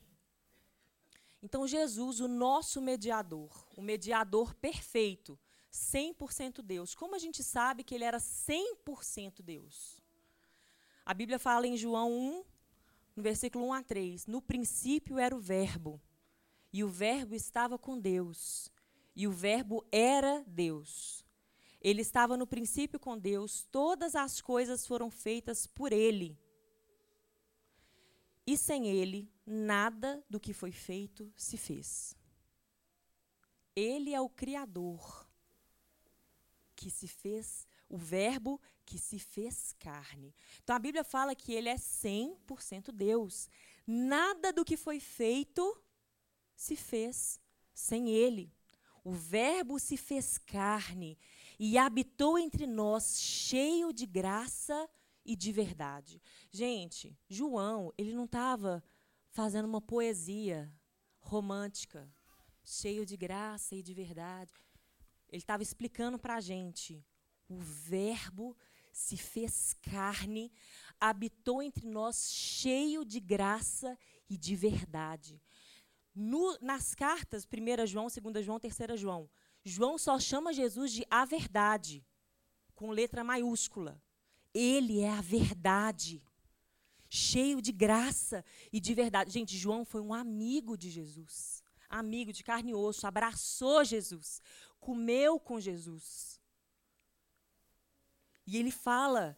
Então, 1.42 1.66
Jesus, 1.66 2.20
o 2.20 2.28
nosso 2.28 2.80
mediador, 2.80 3.66
o 3.76 3.82
mediador 3.82 4.54
perfeito, 4.54 5.36
100% 5.72 6.62
Deus. 6.62 6.94
Como 6.94 7.14
a 7.14 7.18
gente 7.18 7.42
sabe 7.42 7.82
que 7.82 7.94
ele 7.94 8.04
era 8.04 8.18
100% 8.18 9.42
Deus? 9.42 10.00
A 11.04 11.14
Bíblia 11.14 11.38
fala 11.38 11.66
em 11.66 11.76
João 11.76 12.12
1, 12.12 12.44
no 13.16 13.22
versículo 13.22 13.66
1 13.66 13.72
a 13.72 13.82
3: 13.82 14.26
No 14.26 14.42
princípio 14.42 15.18
era 15.18 15.34
o 15.34 15.40
Verbo, 15.40 16.00
e 16.72 16.84
o 16.84 16.88
Verbo 16.88 17.34
estava 17.34 17.78
com 17.78 17.98
Deus, 17.98 18.70
e 19.16 19.26
o 19.26 19.32
Verbo 19.32 19.84
era 19.90 20.44
Deus. 20.46 21.24
Ele 21.80 22.02
estava 22.02 22.36
no 22.36 22.46
princípio 22.46 23.00
com 23.00 23.18
Deus, 23.18 23.66
todas 23.72 24.14
as 24.14 24.40
coisas 24.40 24.86
foram 24.86 25.10
feitas 25.10 25.66
por 25.66 25.92
ele 25.92 26.38
e 28.46 28.56
sem 28.56 28.88
ele, 28.88 29.30
nada 29.46 30.24
do 30.28 30.40
que 30.40 30.52
foi 30.52 30.72
feito 30.72 31.32
se 31.36 31.56
fez. 31.56 32.16
Ele 33.74 34.12
é 34.12 34.20
o 34.20 34.28
Criador 34.28 35.26
que 36.82 36.90
se 36.90 37.06
fez, 37.06 37.64
o 37.88 37.96
Verbo 37.96 38.60
que 38.84 38.98
se 38.98 39.16
fez 39.16 39.72
carne. 39.78 40.34
Então 40.62 40.74
a 40.74 40.80
Bíblia 40.80 41.04
fala 41.04 41.32
que 41.32 41.52
ele 41.52 41.68
é 41.68 41.76
100% 41.76 42.90
Deus. 42.90 43.48
Nada 43.86 44.52
do 44.52 44.64
que 44.64 44.76
foi 44.76 44.98
feito 44.98 45.80
se 46.56 46.74
fez 46.74 47.40
sem 47.72 48.10
ele. 48.10 48.52
O 49.04 49.12
Verbo 49.12 49.78
se 49.78 49.96
fez 49.96 50.38
carne 50.38 51.16
e 51.56 51.78
habitou 51.78 52.36
entre 52.36 52.66
nós, 52.66 53.20
cheio 53.20 53.92
de 53.92 54.06
graça 54.06 54.88
e 55.24 55.36
de 55.36 55.52
verdade. 55.52 56.20
Gente, 56.50 57.16
João, 57.28 57.92
ele 57.96 58.12
não 58.12 58.24
estava 58.24 58.82
fazendo 59.30 59.66
uma 59.66 59.80
poesia 59.80 60.72
romântica, 61.20 62.12
cheio 62.64 63.06
de 63.06 63.16
graça 63.16 63.76
e 63.76 63.82
de 63.82 63.94
verdade. 63.94 64.52
Ele 65.32 65.40
estava 65.40 65.62
explicando 65.62 66.18
para 66.18 66.36
a 66.36 66.40
gente: 66.40 67.04
o 67.48 67.58
Verbo 67.58 68.56
se 68.92 69.16
fez 69.16 69.74
carne, 69.80 70.52
habitou 71.00 71.62
entre 71.62 71.86
nós, 71.88 72.30
cheio 72.30 73.04
de 73.04 73.18
graça 73.18 73.98
e 74.28 74.36
de 74.36 74.54
verdade. 74.54 75.40
No, 76.14 76.58
nas 76.60 76.94
cartas, 76.94 77.46
1 77.46 77.86
João, 77.86 78.06
2 78.06 78.44
João, 78.44 78.60
3 78.60 79.00
João, 79.00 79.30
João 79.64 79.96
só 79.96 80.20
chama 80.20 80.52
Jesus 80.52 80.92
de 80.92 81.06
a 81.08 81.24
verdade, 81.24 82.04
com 82.74 82.90
letra 82.90 83.24
maiúscula. 83.24 84.00
Ele 84.52 85.00
é 85.00 85.08
a 85.08 85.22
verdade, 85.22 86.22
cheio 87.08 87.62
de 87.62 87.72
graça 87.72 88.44
e 88.70 88.78
de 88.78 88.92
verdade. 88.92 89.30
Gente, 89.30 89.56
João 89.56 89.86
foi 89.86 90.02
um 90.02 90.12
amigo 90.12 90.76
de 90.76 90.90
Jesus, 90.90 91.62
amigo 91.88 92.32
de 92.32 92.44
carne 92.44 92.72
e 92.72 92.74
osso, 92.74 93.06
abraçou 93.06 93.82
Jesus, 93.82 94.42
comeu 94.82 95.40
com 95.40 95.58
Jesus. 95.58 96.38
E 98.46 98.58
ele 98.58 98.70
fala, 98.70 99.34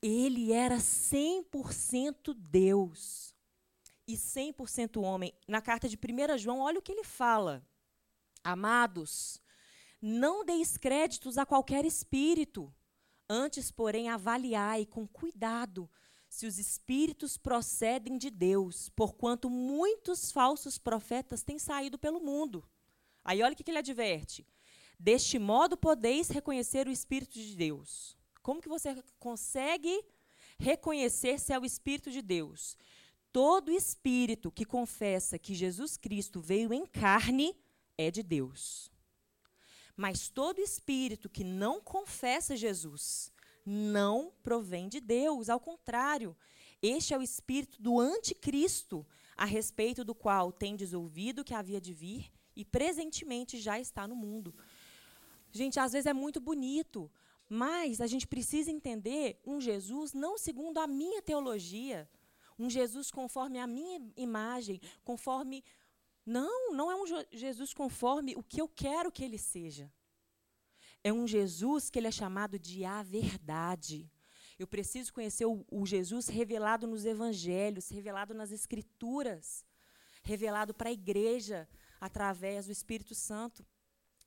ele 0.00 0.52
era 0.52 0.78
100% 0.78 2.32
Deus 2.34 3.34
e 4.06 4.14
100% 4.14 5.02
homem. 5.02 5.34
Na 5.46 5.60
carta 5.60 5.86
de 5.86 5.96
1 5.96 6.38
João, 6.38 6.60
olha 6.60 6.78
o 6.78 6.82
que 6.82 6.92
ele 6.92 7.04
fala. 7.04 7.62
Amados, 8.42 9.42
não 10.00 10.42
deis 10.42 10.78
créditos 10.78 11.36
a 11.36 11.44
qualquer 11.44 11.84
espírito 11.84 12.74
Antes, 13.30 13.70
porém, 13.70 14.08
avaliai 14.08 14.86
com 14.86 15.06
cuidado 15.06 15.90
se 16.30 16.46
os 16.46 16.58
espíritos 16.58 17.36
procedem 17.36 18.16
de 18.16 18.30
Deus, 18.30 18.88
porquanto 18.90 19.50
muitos 19.50 20.32
falsos 20.32 20.78
profetas 20.78 21.42
têm 21.42 21.58
saído 21.58 21.98
pelo 21.98 22.20
mundo. 22.20 22.66
Aí 23.28 23.42
olha 23.42 23.52
o 23.52 23.56
que 23.56 23.70
ele 23.70 23.76
adverte. 23.76 24.46
Deste 24.98 25.38
modo 25.38 25.76
podeis 25.76 26.30
reconhecer 26.30 26.88
o 26.88 26.90
Espírito 26.90 27.34
de 27.34 27.54
Deus. 27.54 28.16
Como 28.42 28.62
que 28.62 28.70
você 28.70 29.04
consegue 29.20 30.02
reconhecer 30.58 31.38
se 31.38 31.52
é 31.52 31.58
o 31.58 31.64
Espírito 31.66 32.10
de 32.10 32.22
Deus? 32.22 32.74
Todo 33.30 33.70
espírito 33.70 34.50
que 34.50 34.64
confessa 34.64 35.38
que 35.38 35.52
Jesus 35.54 35.98
Cristo 35.98 36.40
veio 36.40 36.72
em 36.72 36.86
carne 36.86 37.54
é 37.98 38.10
de 38.10 38.22
Deus. 38.22 38.90
Mas 39.94 40.30
todo 40.30 40.62
espírito 40.62 41.28
que 41.28 41.44
não 41.44 41.82
confessa 41.82 42.56
Jesus 42.56 43.30
não 43.62 44.32
provém 44.42 44.88
de 44.88 45.00
Deus, 45.00 45.50
ao 45.50 45.60
contrário, 45.60 46.34
este 46.80 47.12
é 47.12 47.18
o 47.18 47.22
espírito 47.22 47.82
do 47.82 48.00
anticristo, 48.00 49.06
a 49.36 49.44
respeito 49.44 50.02
do 50.02 50.14
qual 50.14 50.50
tendes 50.50 50.94
ouvido 50.94 51.44
que 51.44 51.52
havia 51.52 51.78
de 51.78 51.92
vir 51.92 52.37
e 52.58 52.64
presentemente 52.64 53.56
já 53.56 53.78
está 53.78 54.08
no 54.08 54.16
mundo. 54.16 54.52
Gente, 55.52 55.78
às 55.78 55.92
vezes 55.92 56.06
é 56.06 56.12
muito 56.12 56.40
bonito, 56.40 57.08
mas 57.48 58.00
a 58.00 58.06
gente 58.08 58.26
precisa 58.26 58.68
entender 58.68 59.40
um 59.46 59.60
Jesus 59.60 60.12
não 60.12 60.36
segundo 60.36 60.78
a 60.78 60.86
minha 60.86 61.22
teologia, 61.22 62.10
Um 62.60 62.68
Jesus 62.68 63.08
conforme 63.12 63.60
a 63.60 63.68
minha 63.68 64.00
imagem, 64.16 64.80
conforme. 65.04 65.62
Não, 66.26 66.72
não 66.72 66.90
é 66.90 66.96
um 66.96 67.06
Jesus 67.30 67.72
conforme 67.72 68.34
o 68.34 68.42
que 68.42 68.60
eu 68.60 68.68
quero 68.68 69.12
que 69.12 69.22
ele 69.22 69.38
seja. 69.38 69.86
É 71.04 71.12
um 71.12 71.24
Jesus 71.24 71.88
que 71.88 72.00
ele 72.00 72.08
é 72.08 72.10
chamado 72.10 72.58
de 72.58 72.84
a 72.84 73.00
verdade. 73.04 74.10
Eu 74.58 74.66
preciso 74.66 75.12
conhecer 75.12 75.46
o, 75.46 75.64
o 75.70 75.86
Jesus 75.86 76.26
revelado 76.26 76.84
nos 76.88 77.04
evangelhos, 77.04 77.88
revelado 77.90 78.34
nas 78.34 78.50
escrituras, 78.50 79.64
revelado 80.24 80.74
para 80.74 80.88
a 80.88 80.92
igreja 80.92 81.68
através 82.00 82.66
do 82.66 82.72
Espírito 82.72 83.14
Santo. 83.14 83.64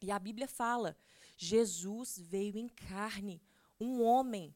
E 0.01 0.11
a 0.11 0.19
Bíblia 0.19 0.47
fala: 0.47 0.97
Jesus 1.37 2.17
veio 2.19 2.57
em 2.57 2.67
carne, 2.67 3.41
um 3.79 4.01
homem, 4.01 4.55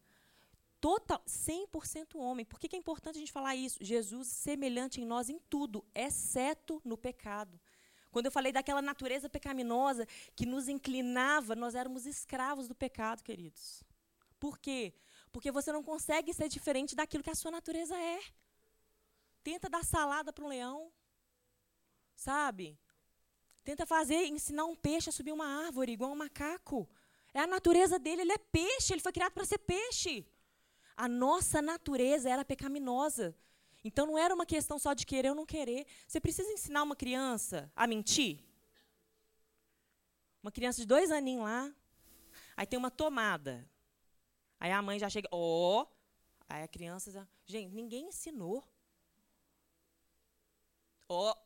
total, 0.80 1.22
100% 1.28 2.16
homem. 2.16 2.46
Por 2.46 2.60
que, 2.60 2.68
que 2.68 2.76
é 2.76 2.80
importante 2.80 3.16
a 3.16 3.20
gente 3.20 3.32
falar 3.32 3.56
isso? 3.56 3.84
Jesus 3.84 4.28
semelhante 4.28 5.02
em 5.02 5.06
nós 5.06 5.30
em 5.30 5.40
tudo, 5.50 5.86
exceto 5.94 6.82
no 6.84 6.98
pecado. 6.98 7.60
Quando 8.12 8.28
eu 8.28 8.32
falei 8.32 8.54
daquela 8.54 8.82
natureza 8.82 9.28
pecaminosa 9.28 10.08
que 10.36 10.46
nos 10.46 10.70
inclinava, 10.70 11.54
nós 11.54 11.76
éramos 11.76 12.06
escravos 12.06 12.68
do 12.68 12.74
pecado, 12.74 13.22
queridos. 13.22 13.84
Por 14.40 14.58
quê? 14.58 14.94
Porque 15.32 15.52
você 15.52 15.72
não 15.72 15.84
consegue 15.84 16.34
ser 16.34 16.48
diferente 16.48 16.96
daquilo 16.96 17.24
que 17.24 17.30
a 17.30 17.36
sua 17.36 17.52
natureza 17.52 17.98
é. 17.98 18.20
Tenta 19.44 19.70
dar 19.70 19.84
salada 19.84 20.32
para 20.32 20.46
um 20.46 20.48
leão. 20.48 20.92
Sabe? 22.16 22.80
Tenta 23.66 23.86
fazer, 23.86 24.28
ensinar 24.28 24.66
um 24.66 24.76
peixe 24.76 25.10
a 25.10 25.12
subir 25.12 25.32
uma 25.32 25.48
árvore, 25.66 25.92
igual 25.92 26.12
um 26.12 26.16
macaco. 26.16 26.88
É 27.34 27.40
a 27.40 27.48
natureza 27.48 27.98
dele, 27.98 28.22
ele 28.22 28.32
é 28.32 28.38
peixe, 28.38 28.94
ele 28.94 29.02
foi 29.02 29.12
criado 29.12 29.34
para 29.34 29.44
ser 29.44 29.58
peixe. 29.58 30.26
A 30.96 31.08
nossa 31.08 31.64
natureza 31.64 32.30
era 32.30 32.46
pecaminosa. 32.46 33.36
Então 33.84 34.06
não 34.06 34.18
era 34.18 34.34
uma 34.34 34.46
questão 34.46 34.78
só 34.78 34.94
de 34.94 35.04
querer 35.06 35.30
ou 35.30 35.36
não 35.36 35.48
querer. 35.48 35.88
Você 36.08 36.22
precisa 36.22 36.50
ensinar 36.54 36.84
uma 36.84 36.96
criança 36.96 37.72
a 37.76 37.88
mentir? 37.88 38.40
Uma 40.44 40.52
criança 40.52 40.80
de 40.80 40.86
dois 40.86 41.10
aninhos 41.10 41.44
lá, 41.44 41.74
aí 42.56 42.68
tem 42.68 42.78
uma 42.78 42.92
tomada. 42.92 43.68
Aí 44.60 44.72
a 44.72 44.80
mãe 44.80 45.00
já 45.00 45.10
chega, 45.10 45.28
ó. 45.32 45.82
Oh. 45.82 45.88
Aí 46.48 46.62
a 46.62 46.68
criança 46.68 47.12
já. 47.12 47.28
Gente, 47.48 47.74
ninguém 47.74 48.10
ensinou. 48.10 48.64
Ó. 51.10 51.32
Oh. 51.32 51.45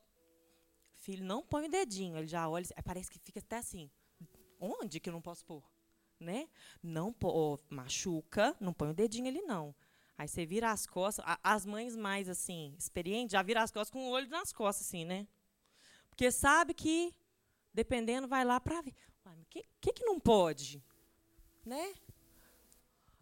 Filho, 1.10 1.26
não 1.26 1.42
põe 1.42 1.66
o 1.66 1.70
dedinho. 1.70 2.16
Ele 2.18 2.28
já 2.28 2.48
olha, 2.48 2.64
parece 2.86 3.10
que 3.10 3.18
fica 3.18 3.40
até 3.40 3.58
assim. 3.58 3.90
Onde 4.60 5.00
que 5.00 5.10
eu 5.10 5.14
não 5.14 5.24
posso 5.24 5.44
pôr? 5.44 5.64
Né? 6.20 6.48
Não 6.84 7.16
oh, 7.24 7.58
machuca, 7.68 8.56
não 8.60 8.72
põe 8.72 8.92
o 8.92 8.94
dedinho 8.94 9.28
ali, 9.28 9.42
não. 9.42 9.74
Aí 10.16 10.28
você 10.28 10.46
vira 10.46 10.70
as 10.70 10.86
costas. 10.86 11.26
as 11.44 11.66
mães 11.66 11.96
mais 11.96 12.30
assim, 12.30 12.76
experientes, 12.78 13.32
já 13.32 13.42
viram 13.42 13.64
as 13.64 13.72
costas 13.72 13.90
com 13.90 14.08
o 14.08 14.12
olho 14.12 14.30
nas 14.30 14.54
costas, 14.54 14.86
assim, 14.86 15.04
né? 15.04 15.28
Porque 16.12 16.30
sabe 16.30 16.76
que, 16.76 17.12
dependendo, 17.74 18.28
vai 18.28 18.46
lá 18.46 18.60
para 18.60 18.80
ver. 18.80 18.94
O 19.26 19.46
que, 19.50 19.66
que, 19.82 19.94
que 19.94 20.06
não 20.06 20.20
pode? 20.20 20.80
Né? 21.66 21.96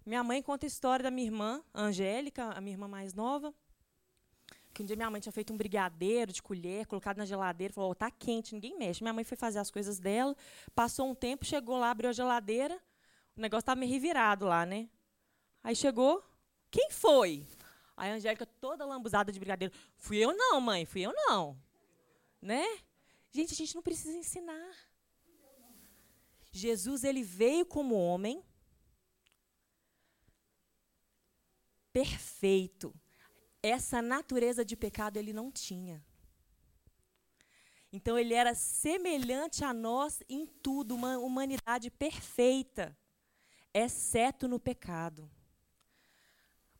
Minha 0.05 0.25
mãe 0.25 0.43
conta 0.43 0.65
a 0.65 0.67
história 0.67 1.03
da 1.03 1.11
minha 1.11 1.27
irmã, 1.27 1.63
Angélica, 1.73 2.51
a 2.51 2.59
minha 2.59 2.73
irmã 2.73 2.89
mais 2.89 3.13
nova. 3.13 3.55
Que 4.77 4.83
um 4.83 4.85
dia 4.85 4.95
minha 4.95 5.09
mãe 5.09 5.19
tinha 5.19 5.33
feito 5.33 5.51
um 5.51 5.57
brigadeiro 5.57 6.31
de 6.31 6.39
colher, 6.39 6.85
colocado 6.85 7.17
na 7.17 7.25
geladeira, 7.25 7.73
falou: 7.73 7.89
oh, 7.89 7.95
tá 7.95 8.11
quente, 8.11 8.53
ninguém 8.53 8.77
mexe. 8.77 9.01
Minha 9.01 9.11
mãe 9.11 9.23
foi 9.23 9.35
fazer 9.35 9.57
as 9.57 9.71
coisas 9.71 9.97
dela, 9.97 10.35
passou 10.75 11.09
um 11.09 11.15
tempo, 11.15 11.43
chegou 11.43 11.79
lá, 11.79 11.89
abriu 11.89 12.11
a 12.11 12.13
geladeira, 12.13 12.79
o 13.35 13.41
negócio 13.41 13.61
estava 13.61 13.79
meio 13.79 13.91
revirado 13.91 14.45
lá, 14.45 14.67
né? 14.67 14.87
Aí 15.63 15.75
chegou, 15.75 16.23
quem 16.69 16.91
foi? 16.91 17.47
Aí 17.95 18.11
a 18.11 18.13
Angélica, 18.13 18.45
toda 18.45 18.85
lambuzada 18.85 19.31
de 19.31 19.39
brigadeiro. 19.39 19.73
Fui 19.95 20.17
eu 20.17 20.37
não, 20.37 20.61
mãe, 20.61 20.85
fui 20.85 21.01
eu 21.01 21.11
não. 21.11 21.59
Né? 22.39 22.63
Gente, 23.31 23.53
a 23.53 23.57
gente 23.57 23.73
não 23.73 23.81
precisa 23.81 24.15
ensinar. 24.15 24.75
Jesus, 26.51 27.03
ele 27.03 27.23
veio 27.23 27.65
como 27.65 27.95
homem 27.95 28.43
perfeito. 31.91 32.93
Essa 33.61 34.01
natureza 34.01 34.63
de 34.63 34.75
pecado 34.75 35.17
ele 35.17 35.33
não 35.33 35.51
tinha. 35.51 36.03
Então 37.91 38.17
ele 38.17 38.33
era 38.33 38.53
semelhante 38.53 39.63
a 39.63 39.73
nós 39.73 40.21
em 40.27 40.45
tudo, 40.45 40.93
uma 40.93 41.17
humanidade 41.17 41.89
perfeita, 41.89 42.97
exceto 43.73 44.47
no 44.47 44.59
pecado. 44.59 45.29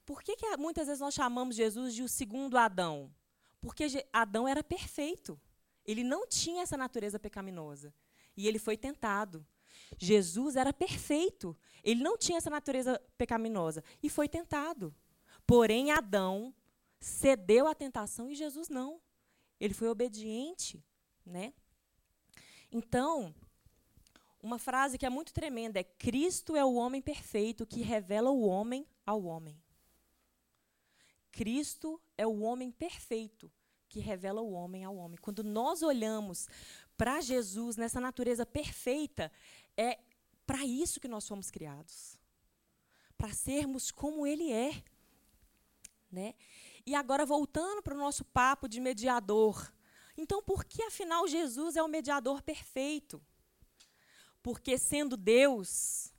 Por 0.05 0.21
que, 0.21 0.35
que 0.35 0.57
muitas 0.57 0.87
vezes 0.87 1.01
nós 1.01 1.13
chamamos 1.13 1.55
Jesus 1.55 1.93
de 1.93 2.03
o 2.03 2.07
segundo 2.07 2.57
Adão? 2.57 3.13
Porque 3.59 3.85
Adão 4.13 4.47
era 4.47 4.63
perfeito. 4.63 5.39
Ele 5.83 6.03
não 6.03 6.27
tinha 6.27 6.61
essa 6.63 6.77
natureza 6.77 7.19
pecaminosa. 7.19 7.93
E 8.35 8.47
ele 8.47 8.59
foi 8.59 8.77
tentado. 8.77 9.45
Jesus 9.97 10.55
era 10.55 10.71
perfeito. 10.71 11.57
Ele 11.83 12.01
não 12.01 12.17
tinha 12.17 12.37
essa 12.37 12.49
natureza 12.49 13.01
pecaminosa. 13.17 13.83
E 14.01 14.09
foi 14.09 14.29
tentado. 14.29 14.95
Porém, 15.45 15.91
Adão 15.91 16.53
cedeu 16.99 17.67
à 17.67 17.75
tentação 17.75 18.29
e 18.29 18.35
Jesus 18.35 18.69
não. 18.69 19.01
Ele 19.59 19.73
foi 19.73 19.87
obediente. 19.87 20.83
Né? 21.25 21.53
Então, 22.71 23.33
uma 24.41 24.59
frase 24.59 24.97
que 24.97 25.05
é 25.05 25.09
muito 25.09 25.33
tremenda 25.33 25.79
é: 25.79 25.83
Cristo 25.83 26.55
é 26.55 26.63
o 26.63 26.75
homem 26.75 27.01
perfeito 27.01 27.65
que 27.65 27.81
revela 27.81 28.29
o 28.29 28.41
homem 28.41 28.87
ao 29.05 29.23
homem. 29.23 29.61
Cristo 31.31 32.01
é 32.17 32.25
o 32.25 32.39
homem 32.39 32.71
perfeito 32.71 33.51
que 33.89 33.99
revela 33.99 34.41
o 34.41 34.51
homem 34.51 34.83
ao 34.83 34.95
homem. 34.95 35.17
Quando 35.21 35.43
nós 35.43 35.81
olhamos 35.81 36.47
para 36.97 37.21
Jesus 37.21 37.77
nessa 37.77 38.01
natureza 38.01 38.45
perfeita, 38.45 39.31
é 39.75 39.99
para 40.45 40.65
isso 40.65 40.99
que 40.99 41.07
nós 41.07 41.27
fomos 41.27 41.51
criados. 41.51 42.19
Para 43.17 43.33
sermos 43.33 43.91
como 43.91 44.25
ele 44.25 44.51
é. 44.51 44.83
Né? 46.11 46.33
E 46.87 46.95
agora 46.95 47.25
voltando 47.25 47.83
para 47.83 47.93
o 47.93 47.97
nosso 47.97 48.23
papo 48.23 48.65
de 48.65 48.79
mediador. 48.79 49.73
Então, 50.17 50.41
por 50.41 50.63
que 50.63 50.81
afinal 50.83 51.27
Jesus 51.27 51.75
é 51.75 51.83
o 51.83 51.87
mediador 51.89 52.41
perfeito? 52.41 53.21
Porque 54.41 54.77
sendo 54.77 55.17
Deus, 55.17 56.13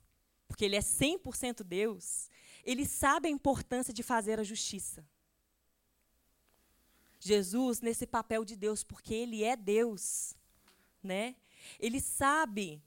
porque 0.47 0.63
ele 0.63 0.75
é 0.75 0.79
100% 0.79 1.63
Deus, 1.63 2.29
ele 2.63 2.85
sabe 2.85 3.27
a 3.27 3.31
importância 3.31 3.91
de 3.91 4.03
fazer 4.03 4.39
a 4.39 4.43
justiça. 4.43 5.03
Jesus 7.19 7.81
nesse 7.81 8.05
papel 8.05 8.45
de 8.45 8.55
Deus, 8.55 8.83
porque 8.83 9.15
ele 9.15 9.43
é 9.43 9.55
Deus, 9.55 10.35
né? 11.01 11.35
Ele 11.79 11.99
sabe 11.99 12.79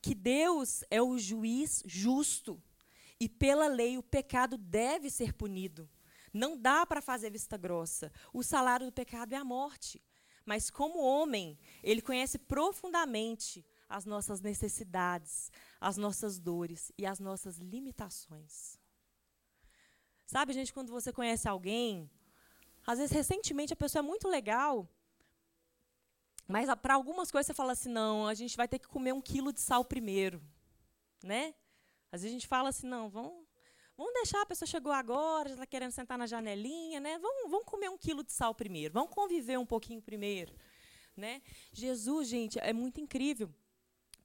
que 0.00 0.14
Deus 0.14 0.82
é 0.90 1.02
o 1.02 1.18
juiz 1.18 1.82
justo 1.84 2.58
e 3.20 3.28
pela 3.28 3.66
lei 3.66 3.98
o 3.98 4.02
pecado 4.02 4.56
deve 4.56 5.10
ser 5.10 5.34
punido. 5.34 5.86
Não 6.32 6.56
dá 6.56 6.84
para 6.86 7.00
fazer 7.00 7.30
vista 7.30 7.56
grossa. 7.56 8.12
O 8.32 8.42
salário 8.42 8.86
do 8.86 8.92
pecado 8.92 9.32
é 9.32 9.36
a 9.36 9.44
morte. 9.44 10.02
Mas 10.44 10.70
como 10.70 10.98
homem, 10.98 11.58
ele 11.82 12.00
conhece 12.00 12.38
profundamente 12.38 13.64
as 13.88 14.04
nossas 14.04 14.40
necessidades, 14.40 15.50
as 15.80 15.96
nossas 15.96 16.38
dores 16.38 16.92
e 16.96 17.04
as 17.04 17.20
nossas 17.20 17.58
limitações. 17.58 18.78
Sabe, 20.26 20.52
gente, 20.52 20.72
quando 20.72 20.90
você 20.90 21.12
conhece 21.12 21.48
alguém, 21.48 22.10
às 22.86 22.98
vezes 22.98 23.14
recentemente 23.14 23.72
a 23.72 23.76
pessoa 23.76 24.00
é 24.00 24.02
muito 24.02 24.28
legal, 24.28 24.88
mas 26.46 26.68
para 26.76 26.94
algumas 26.94 27.30
coisas 27.30 27.46
você 27.46 27.54
fala 27.54 27.72
assim, 27.72 27.90
não, 27.90 28.26
a 28.26 28.34
gente 28.34 28.56
vai 28.56 28.68
ter 28.68 28.78
que 28.78 28.88
comer 28.88 29.12
um 29.12 29.20
quilo 29.20 29.52
de 29.52 29.60
sal 29.60 29.84
primeiro, 29.84 30.42
né? 31.22 31.54
Às 32.10 32.22
vezes 32.22 32.34
a 32.34 32.38
gente 32.38 32.48
fala 32.48 32.70
assim, 32.70 32.86
não, 32.86 33.08
vamos, 33.10 33.46
vamos 33.98 34.14
deixar, 34.14 34.40
a 34.40 34.46
pessoa 34.46 34.66
chegou 34.66 34.92
agora, 34.92 35.50
já 35.50 35.54
está 35.56 35.66
querendo 35.66 35.92
sentar 35.92 36.16
na 36.16 36.26
janelinha, 36.26 37.00
né? 37.00 37.18
Vamos, 37.18 37.50
vamos 37.50 37.66
comer 37.66 37.90
um 37.90 37.98
quilo 37.98 38.24
de 38.24 38.32
sal 38.32 38.54
primeiro, 38.54 38.94
vamos 38.94 39.12
conviver 39.12 39.58
um 39.58 39.66
pouquinho 39.66 40.00
primeiro, 40.00 40.54
né? 41.14 41.42
Jesus, 41.72 42.28
gente, 42.28 42.58
é 42.60 42.72
muito 42.72 43.00
incrível, 43.00 43.52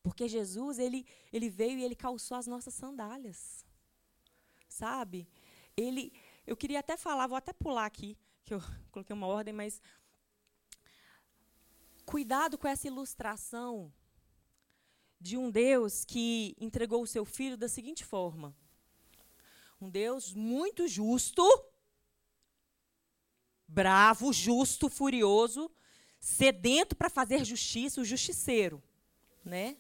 porque 0.02 0.30
Jesus 0.30 0.80
ele 0.80 1.06
ele 1.34 1.50
veio 1.50 1.80
e 1.80 1.84
ele 1.84 1.96
calçou 1.96 2.38
as 2.38 2.48
nossas 2.48 2.74
sandálias, 2.74 3.66
sabe? 4.70 5.28
ele, 5.76 6.14
eu 6.46 6.56
queria 6.56 6.80
até 6.80 6.96
falar, 6.96 7.28
vou 7.28 7.38
até 7.38 7.52
pular 7.52 7.86
aqui, 7.86 8.18
que 8.46 8.54
eu 8.54 8.62
coloquei 8.92 9.14
uma 9.14 9.28
ordem, 9.28 9.54
mas 9.54 9.82
cuidado 12.06 12.58
com 12.58 12.68
essa 12.68 12.88
ilustração 12.88 13.92
de 15.20 15.38
um 15.38 15.50
Deus 15.50 16.04
que 16.04 16.56
entregou 16.60 17.02
o 17.02 17.08
seu 17.08 17.26
filho 17.26 17.58
da 17.58 17.70
seguinte 17.70 18.04
forma: 18.04 18.56
um 19.84 19.90
Deus 19.90 20.34
muito 20.34 20.88
justo, 20.88 21.44
bravo, 23.68 24.32
justo, 24.32 24.90
furioso, 24.90 25.70
sedento 26.20 26.96
para 26.96 27.10
fazer 27.10 27.44
justiça, 27.44 28.00
o 28.00 28.06
justiceiro, 28.06 28.82
né? 29.44 29.76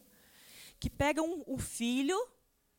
Que 0.79 0.89
pega 0.89 1.21
um, 1.21 1.43
o 1.47 1.57
filho 1.57 2.17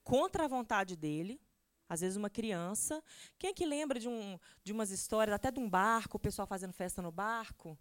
contra 0.03 0.45
a 0.45 0.49
vontade 0.49 0.97
dele, 0.97 1.41
Às 1.89 2.01
vezes 2.01 2.17
uma 2.17 2.31
criança. 2.31 3.03
Quem 3.39 3.51
é 3.51 3.55
que 3.55 3.65
lembra 3.65 3.99
de, 3.99 4.09
um, 4.09 4.39
de 4.63 4.73
umas 4.73 4.91
histórias, 4.91 5.35
até 5.35 5.51
de 5.51 5.61
um 5.61 5.69
barco, 5.69 6.17
o 6.17 6.21
pessoal 6.21 6.47
fazendo 6.47 6.73
festa 6.73 7.01
no 7.01 7.13
barco? 7.13 7.79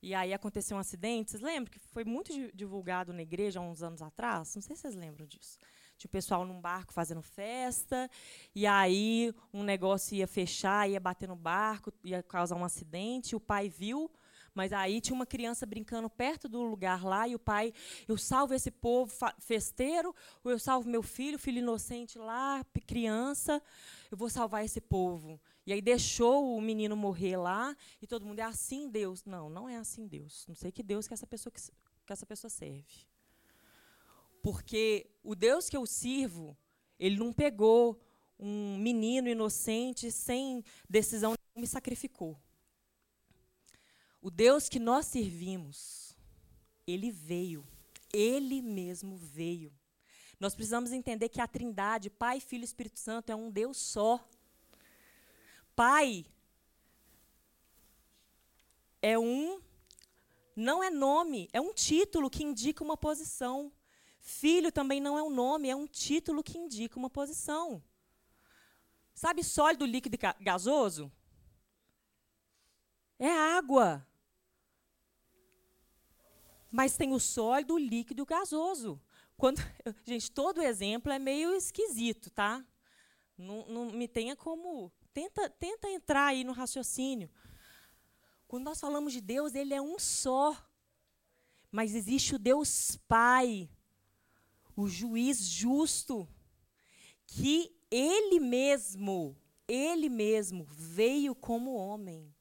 E 0.00 0.14
aí 0.14 0.32
aconteceu 0.32 0.76
um 0.76 0.80
acidente. 0.80 1.30
Vocês 1.30 1.42
lembram 1.42 1.70
que 1.70 1.78
foi 1.78 2.04
muito 2.04 2.32
divulgado 2.52 3.12
na 3.12 3.22
igreja 3.22 3.60
há 3.60 3.62
uns 3.62 3.82
anos 3.82 4.02
atrás? 4.02 4.54
Não 4.54 4.62
sei 4.62 4.74
se 4.74 4.82
vocês 4.82 4.94
lembram 4.94 5.26
disso. 5.26 5.58
Tinha 6.02 6.08
o 6.08 6.10
pessoal 6.10 6.44
num 6.44 6.60
barco 6.60 6.92
fazendo 6.92 7.22
festa, 7.22 8.10
e 8.52 8.66
aí 8.66 9.32
um 9.54 9.62
negócio 9.62 10.16
ia 10.16 10.26
fechar, 10.26 10.90
ia 10.90 10.98
bater 10.98 11.28
no 11.28 11.36
barco, 11.36 11.92
ia 12.02 12.20
causar 12.24 12.56
um 12.56 12.64
acidente. 12.64 13.36
O 13.36 13.40
pai 13.40 13.68
viu, 13.68 14.10
mas 14.52 14.72
aí 14.72 15.00
tinha 15.00 15.14
uma 15.14 15.24
criança 15.24 15.64
brincando 15.64 16.10
perto 16.10 16.48
do 16.48 16.60
lugar 16.64 17.04
lá, 17.04 17.28
e 17.28 17.36
o 17.36 17.38
pai, 17.38 17.72
eu 18.08 18.18
salvo 18.18 18.52
esse 18.52 18.68
povo 18.68 19.14
festeiro, 19.38 20.12
ou 20.42 20.50
eu 20.50 20.58
salvo 20.58 20.90
meu 20.90 21.04
filho, 21.04 21.38
filho 21.38 21.58
inocente 21.58 22.18
lá, 22.18 22.66
criança, 22.84 23.62
eu 24.10 24.16
vou 24.16 24.28
salvar 24.28 24.64
esse 24.64 24.80
povo. 24.80 25.40
E 25.64 25.72
aí 25.72 25.80
deixou 25.80 26.56
o 26.56 26.60
menino 26.60 26.96
morrer 26.96 27.36
lá, 27.36 27.76
e 28.00 28.08
todo 28.08 28.26
mundo 28.26 28.40
é 28.40 28.42
assim 28.42 28.88
Deus. 28.88 29.24
Não, 29.24 29.48
não 29.48 29.68
é 29.68 29.76
assim 29.76 30.08
Deus. 30.08 30.46
Não 30.48 30.56
sei 30.56 30.72
que 30.72 30.82
Deus 30.82 31.06
que 31.06 31.14
essa 31.14 31.28
pessoa, 31.28 31.52
que, 31.52 31.60
que 32.04 32.12
essa 32.12 32.26
pessoa 32.26 32.50
serve. 32.50 33.11
Porque 34.42 35.08
o 35.22 35.34
Deus 35.34 35.68
que 35.68 35.76
eu 35.76 35.86
sirvo, 35.86 36.56
ele 36.98 37.16
não 37.16 37.32
pegou 37.32 38.00
um 38.38 38.76
menino 38.76 39.28
inocente 39.28 40.10
sem 40.10 40.64
decisão 40.88 41.34
e 41.54 41.60
me 41.60 41.66
sacrificou. 41.66 42.36
O 44.20 44.30
Deus 44.30 44.68
que 44.68 44.80
nós 44.80 45.06
servimos, 45.06 46.16
ele 46.86 47.10
veio, 47.10 47.66
ele 48.12 48.60
mesmo 48.60 49.16
veio. 49.16 49.72
Nós 50.40 50.56
precisamos 50.56 50.90
entender 50.90 51.28
que 51.28 51.40
a 51.40 51.46
Trindade, 51.46 52.10
Pai, 52.10 52.40
Filho 52.40 52.62
e 52.62 52.64
Espírito 52.64 52.98
Santo, 52.98 53.30
é 53.30 53.36
um 53.36 53.48
Deus 53.48 53.76
só. 53.76 54.28
Pai 55.76 56.26
é 59.00 59.18
um, 59.18 59.60
não 60.54 60.82
é 60.82 60.90
nome, 60.90 61.48
é 61.52 61.60
um 61.60 61.72
título 61.72 62.28
que 62.28 62.42
indica 62.42 62.82
uma 62.82 62.96
posição. 62.96 63.72
Filho 64.22 64.72
também 64.72 65.00
não 65.00 65.18
é 65.18 65.22
um 65.22 65.28
nome, 65.28 65.68
é 65.68 65.76
um 65.76 65.86
título 65.86 66.42
que 66.42 66.56
indica 66.56 66.98
uma 66.98 67.10
posição. 67.10 67.82
Sabe 69.14 69.44
sólido, 69.44 69.84
líquido 69.84 70.16
e 70.16 70.44
gasoso? 70.44 71.12
É 73.18 73.28
água. 73.28 74.06
Mas 76.70 76.96
tem 76.96 77.12
o 77.12 77.20
sólido, 77.20 77.76
líquido 77.76 78.22
e 78.22 78.26
gasoso. 78.26 78.98
Quando, 79.36 79.60
gente, 80.06 80.30
todo 80.30 80.62
exemplo 80.62 81.12
é 81.12 81.18
meio 81.18 81.54
esquisito, 81.54 82.30
tá? 82.30 82.64
Não, 83.36 83.66
não 83.66 83.92
me 83.92 84.08
tenha 84.08 84.34
como 84.34 84.90
Tenta, 85.12 85.50
tenta 85.50 85.90
entrar 85.90 86.26
aí 86.26 86.42
no 86.42 86.52
raciocínio. 86.52 87.30
Quando 88.48 88.64
nós 88.64 88.80
falamos 88.80 89.12
de 89.12 89.20
Deus, 89.20 89.54
Ele 89.54 89.74
é 89.74 89.80
um 89.80 89.98
só. 89.98 90.56
Mas 91.70 91.94
existe 91.94 92.34
o 92.34 92.38
Deus 92.38 92.96
Pai, 93.08 93.68
o 94.76 94.88
juiz 94.88 95.38
justo, 95.40 96.28
que 97.26 97.74
Ele 97.90 98.40
mesmo, 98.40 99.36
Ele 99.66 100.08
mesmo 100.08 100.64
veio 100.64 101.34
como 101.34 101.74
homem. 101.74 102.34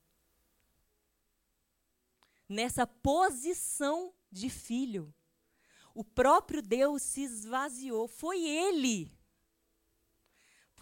Nessa 2.47 2.85
posição 2.85 4.13
de 4.31 4.49
filho. 4.49 5.13
O 5.93 6.03
próprio 6.03 6.61
Deus 6.61 7.01
se 7.01 7.21
esvaziou. 7.21 8.07
Foi 8.07 8.41
Ele 8.41 9.11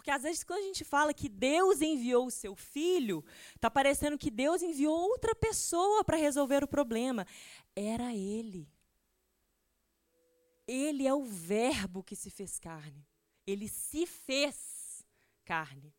porque 0.00 0.10
às 0.10 0.22
vezes 0.22 0.42
quando 0.42 0.60
a 0.60 0.66
gente 0.66 0.82
fala 0.82 1.12
que 1.12 1.28
Deus 1.28 1.82
enviou 1.82 2.24
o 2.24 2.30
seu 2.30 2.56
filho, 2.56 3.22
está 3.54 3.70
parecendo 3.70 4.16
que 4.16 4.30
Deus 4.30 4.62
enviou 4.62 4.98
outra 4.98 5.34
pessoa 5.34 6.02
para 6.02 6.16
resolver 6.16 6.64
o 6.64 6.68
problema. 6.68 7.26
Era 7.76 8.14
ele. 8.14 8.66
Ele 10.72 11.04
é 11.04 11.12
o 11.12 11.24
verbo 11.24 12.00
que 12.00 12.14
se 12.14 12.30
fez 12.30 12.60
carne. 12.60 13.04
Ele 13.44 13.66
se 13.66 14.06
fez 14.06 15.04
carne. 15.44 15.92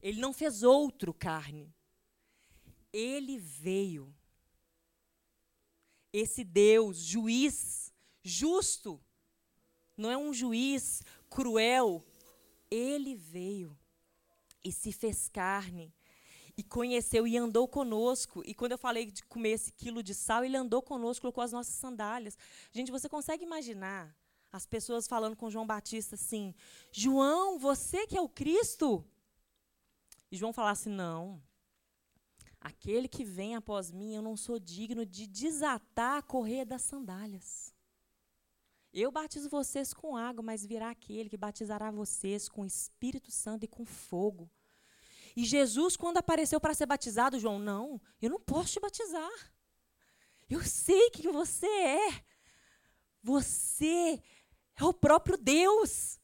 Ele 0.00 0.18
não 0.18 0.32
fez 0.32 0.62
outro 0.62 1.12
carne. 1.12 1.70
Ele 2.90 3.36
veio. 3.36 4.16
Esse 6.10 6.42
Deus, 6.42 6.98
juiz 6.98 7.92
justo, 8.22 8.98
não 9.94 10.10
é 10.10 10.16
um 10.16 10.32
juiz 10.32 11.02
cruel, 11.28 12.02
ele 12.70 13.14
veio 13.14 13.78
e 14.64 14.72
se 14.72 14.90
fez 14.90 15.28
carne 15.28 15.94
e 16.56 16.62
conheceu 16.62 17.26
e 17.26 17.36
andou 17.36 17.66
conosco. 17.66 18.42
E 18.46 18.54
quando 18.54 18.72
eu 18.72 18.78
falei 18.78 19.06
de 19.06 19.22
comer 19.24 19.50
esse 19.50 19.72
quilo 19.72 20.02
de 20.02 20.14
sal, 20.14 20.44
ele 20.44 20.56
andou 20.56 20.82
conosco, 20.82 21.22
colocou 21.22 21.42
as 21.42 21.52
nossas 21.52 21.74
sandálias. 21.74 22.38
Gente, 22.72 22.92
você 22.92 23.08
consegue 23.08 23.44
imaginar 23.44 24.14
as 24.52 24.66
pessoas 24.66 25.08
falando 25.08 25.36
com 25.36 25.50
João 25.50 25.66
Batista 25.66 26.14
assim: 26.14 26.54
João, 26.92 27.58
você 27.58 28.06
que 28.06 28.16
é 28.16 28.20
o 28.20 28.28
Cristo? 28.28 29.04
E 30.30 30.36
João 30.36 30.52
falasse: 30.52 30.88
Não. 30.88 31.42
Aquele 32.60 33.08
que 33.08 33.24
vem 33.24 33.56
após 33.56 33.90
mim, 33.90 34.14
eu 34.14 34.22
não 34.22 34.38
sou 34.38 34.58
digno 34.58 35.04
de 35.04 35.26
desatar 35.26 36.16
a 36.16 36.22
correia 36.22 36.64
das 36.64 36.80
sandálias. 36.80 37.74
Eu 38.90 39.10
batizo 39.10 39.50
vocês 39.50 39.92
com 39.92 40.16
água, 40.16 40.42
mas 40.42 40.64
virá 40.64 40.88
aquele 40.88 41.28
que 41.28 41.36
batizará 41.36 41.90
vocês 41.90 42.48
com 42.48 42.64
Espírito 42.64 43.30
Santo 43.30 43.64
e 43.64 43.68
com 43.68 43.84
fogo. 43.84 44.48
E 45.36 45.44
Jesus, 45.44 45.96
quando 45.96 46.18
apareceu 46.18 46.60
para 46.60 46.74
ser 46.74 46.86
batizado, 46.86 47.38
João, 47.38 47.58
não, 47.58 48.00
eu 48.20 48.30
não 48.30 48.40
posso 48.40 48.72
te 48.72 48.80
batizar. 48.80 49.52
Eu 50.48 50.62
sei 50.62 51.10
quem 51.10 51.30
você 51.32 51.66
é. 51.66 52.24
Você 53.22 54.22
é 54.76 54.84
o 54.84 54.92
próprio 54.92 55.36
Deus. 55.36 56.20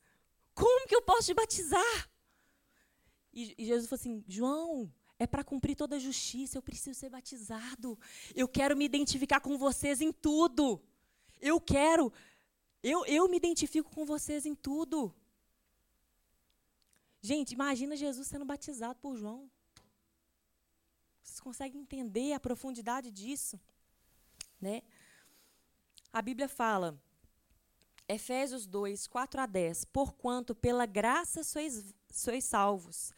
Como 0.55 0.87
que 0.87 0.94
eu 0.94 1.03
posso 1.03 1.27
te 1.27 1.35
batizar? 1.35 2.11
E, 3.33 3.55
e 3.59 3.64
Jesus 3.64 3.88
falou 3.88 4.01
assim: 4.01 4.25
João, 4.29 4.92
é 5.18 5.27
para 5.27 5.42
cumprir 5.42 5.75
toda 5.75 5.96
a 5.96 5.99
justiça, 5.99 6.59
eu 6.59 6.62
preciso 6.62 6.99
ser 6.99 7.09
batizado. 7.09 7.99
Eu 8.35 8.46
quero 8.46 8.77
me 8.77 8.85
identificar 8.85 9.40
com 9.40 9.57
vocês 9.57 10.01
em 10.01 10.12
tudo. 10.12 10.83
Eu 11.40 11.61
quero 11.61 12.12
eu, 12.83 13.05
eu 13.05 13.29
me 13.29 13.37
identifico 13.37 13.90
com 13.90 14.07
vocês 14.07 14.46
em 14.46 14.55
tudo. 14.55 15.14
Gente, 17.20 17.52
imagina 17.52 17.96
Jesus 17.96 18.26
sendo 18.28 18.44
batizado 18.44 18.98
por 18.98 19.16
João. 19.16 19.50
Vocês 21.22 21.40
conseguem 21.40 21.80
entender 21.80 22.33
a 22.33 22.40
profundidade 22.40 23.11
disso? 23.11 23.61
Né? 24.61 24.83
A 26.12 26.20
Bíblia 26.22 26.48
fala, 26.48 27.00
Efésios 28.09 28.66
2, 28.66 29.06
4 29.06 29.40
a 29.40 29.46
10, 29.46 29.85
Porquanto 29.87 30.54
pela 30.54 30.87
graça 30.87 31.44
sois, 31.44 31.94
sois 32.11 32.44
salvos, 32.44 33.12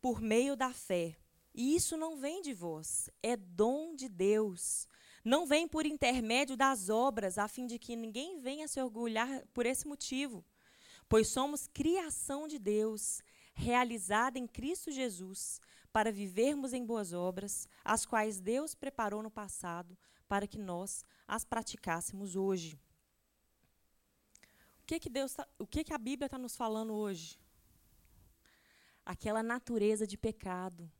por 0.00 0.20
meio 0.20 0.56
da 0.56 0.72
fé. 0.72 1.16
E 1.54 1.76
isso 1.76 1.96
não 1.96 2.16
vem 2.16 2.42
de 2.42 2.52
vós, 2.52 3.08
é 3.22 3.36
dom 3.36 3.94
de 3.94 4.08
Deus 4.08 4.88
não 5.24 5.46
vem 5.46 5.66
por 5.66 5.86
intermédio 5.86 6.54
das 6.54 6.90
obras, 6.90 7.38
a 7.38 7.48
fim 7.48 7.66
de 7.66 7.78
que 7.78 7.96
ninguém 7.96 8.38
venha 8.40 8.68
se 8.68 8.80
orgulhar 8.80 9.42
por 9.54 9.64
esse 9.64 9.88
motivo. 9.88 10.44
Pois 11.08 11.28
somos 11.28 11.66
criação 11.66 12.48
de 12.48 12.58
Deus, 12.58 13.22
realizada 13.54 14.38
em 14.38 14.46
Cristo 14.46 14.90
Jesus, 14.90 15.60
para 15.92 16.10
vivermos 16.10 16.72
em 16.72 16.84
boas 16.84 17.12
obras, 17.12 17.68
as 17.84 18.04
quais 18.04 18.40
Deus 18.40 18.74
preparou 18.74 19.22
no 19.22 19.30
passado, 19.30 19.96
para 20.28 20.46
que 20.46 20.58
nós 20.58 21.04
as 21.26 21.44
praticássemos 21.44 22.34
hoje. 22.34 22.78
O 24.82 24.86
que, 24.86 24.98
que, 24.98 25.08
Deus 25.08 25.34
tá, 25.34 25.46
o 25.58 25.66
que, 25.66 25.84
que 25.84 25.94
a 25.94 25.98
Bíblia 25.98 26.26
está 26.26 26.36
nos 26.36 26.56
falando 26.56 26.92
hoje? 26.92 27.38
Aquela 29.06 29.42
natureza 29.42 30.06
de 30.06 30.16
pecado 30.16 30.90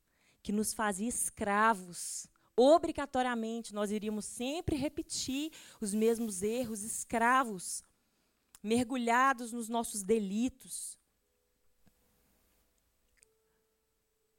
que 0.43 0.53
nos 0.53 0.73
fazia 0.73 1.09
escravos 1.09 2.29
obrigatoriamente 2.57 3.75
nós 3.75 3.91
iríamos 3.91 4.25
sempre 4.25 4.77
repetir 4.77 5.53
os 5.81 5.95
mesmos 5.95 6.43
erros, 6.43 6.83
escravos, 6.83 7.83
mergulhados 8.65 9.53
nos 9.53 9.69
nossos 9.69 10.03
delitos. 10.03 10.99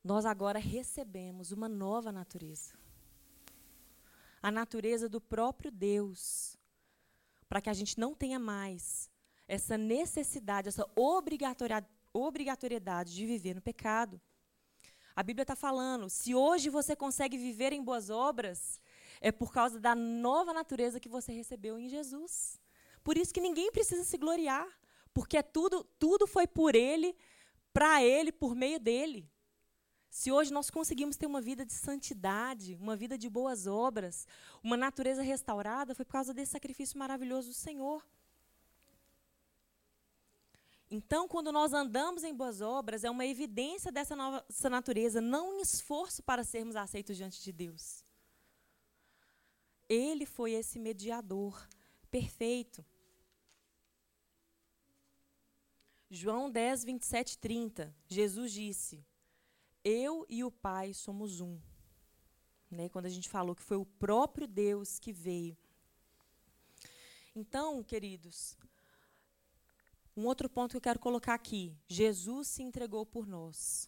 Nós 0.04 0.26
agora 0.26 0.58
recebemos 0.58 1.52
uma 1.52 1.70
nova 1.70 2.12
natureza. 2.12 2.74
A 4.42 4.50
natureza 4.50 5.08
do 5.08 5.22
próprio 5.22 5.72
Deus. 5.72 6.58
Para 7.48 7.62
que 7.62 7.70
a 7.70 7.74
gente 7.74 8.00
não 8.00 8.16
tenha 8.16 8.40
mais 8.40 9.12
essa 9.48 9.78
necessidade, 9.78 10.70
essa 10.70 10.90
obrigatoriedade 10.96 13.14
de 13.14 13.26
viver 13.28 13.54
no 13.54 13.62
pecado. 13.62 14.20
A 15.16 15.22
Bíblia 15.22 15.44
está 15.44 15.56
falando: 15.56 16.10
se 16.10 16.34
hoje 16.34 16.68
você 16.70 16.96
consegue 16.96 17.38
viver 17.38 17.72
em 17.72 17.84
boas 17.84 18.10
obras, 18.10 18.82
é 19.22 19.32
por 19.32 19.54
causa 19.54 19.80
da 19.80 19.94
nova 19.94 20.52
natureza 20.52 21.00
que 21.00 21.08
você 21.08 21.32
recebeu 21.32 21.78
em 21.78 21.88
Jesus. 21.88 22.60
Por 23.06 23.20
isso 23.20 23.32
que 23.32 23.39
ninguém 23.39 23.72
precisa 23.72 24.04
se 24.04 24.18
gloriar, 24.18 24.68
porque 25.13 25.38
é 25.38 25.44
tudo, 25.44 25.84
tudo 26.00 26.26
foi 26.26 26.48
por 26.48 26.74
Ele, 26.74 27.15
para 27.72 28.04
Ele 28.04 28.32
por 28.32 28.56
meio 28.56 28.80
dele. 28.80 29.30
Se 30.10 30.32
hoje 30.32 30.52
nós 30.52 30.72
conseguimos 30.72 31.15
ter 31.15 31.28
uma 31.28 31.39
vida 31.39 31.63
de 31.63 31.74
santidade, 31.74 32.76
uma 32.82 32.96
vida 32.96 33.15
de 33.15 33.30
boas 33.30 33.68
obras, 33.68 34.28
uma 34.63 34.76
natureza 34.76 35.22
restaurada, 35.22 35.94
foi 35.94 36.04
por 36.04 36.13
causa 36.13 36.34
desse 36.34 36.54
sacrifício 36.54 36.98
maravilhoso 36.98 37.50
do 37.50 37.54
Senhor. 37.54 38.04
Então, 40.89 41.28
quando 41.28 41.52
nós 41.52 41.74
andamos 41.74 42.24
em 42.24 42.34
boas 42.34 42.60
obras, 42.60 43.04
é 43.04 43.10
uma 43.12 43.26
evidência 43.26 43.91
dessa 43.91 44.15
nova 44.15 44.44
essa 44.50 44.70
natureza, 44.70 45.22
não 45.22 45.58
um 45.58 45.62
esforço 45.62 46.24
para 46.24 46.44
sermos 46.44 46.76
aceitos 46.76 47.15
diante 47.18 47.44
de 47.44 47.52
Deus. 47.52 48.04
Ele 49.88 50.26
foi 50.26 50.54
esse 50.54 50.80
mediador 50.80 51.68
perfeito. 52.10 52.84
João 56.10 56.50
10, 56.50 56.84
27, 56.84 57.38
30. 57.38 57.96
Jesus 58.08 58.52
disse: 58.52 59.06
eu 59.86 60.26
e 60.28 60.44
o 60.44 60.50
Pai 60.50 60.96
somos 60.96 61.39
um. 61.39 61.62
Né? 62.72 62.89
Quando 62.89 63.06
a 63.06 63.10
gente 63.10 63.30
falou 63.30 63.56
que 63.56 63.62
foi 63.62 63.78
o 63.78 63.86
próprio 63.86 64.48
Deus 64.48 64.98
que 64.98 65.13
veio. 65.13 65.56
Então, 67.36 67.84
queridos, 67.84 68.58
um 70.18 70.26
outro 70.26 70.50
ponto 70.50 70.72
que 70.72 70.78
eu 70.78 70.82
quero 70.82 71.00
colocar 71.00 71.36
aqui: 71.36 71.78
Jesus 71.88 72.48
se 72.48 72.63
entregou 72.63 73.06
por 73.06 73.28
nós. 73.28 73.88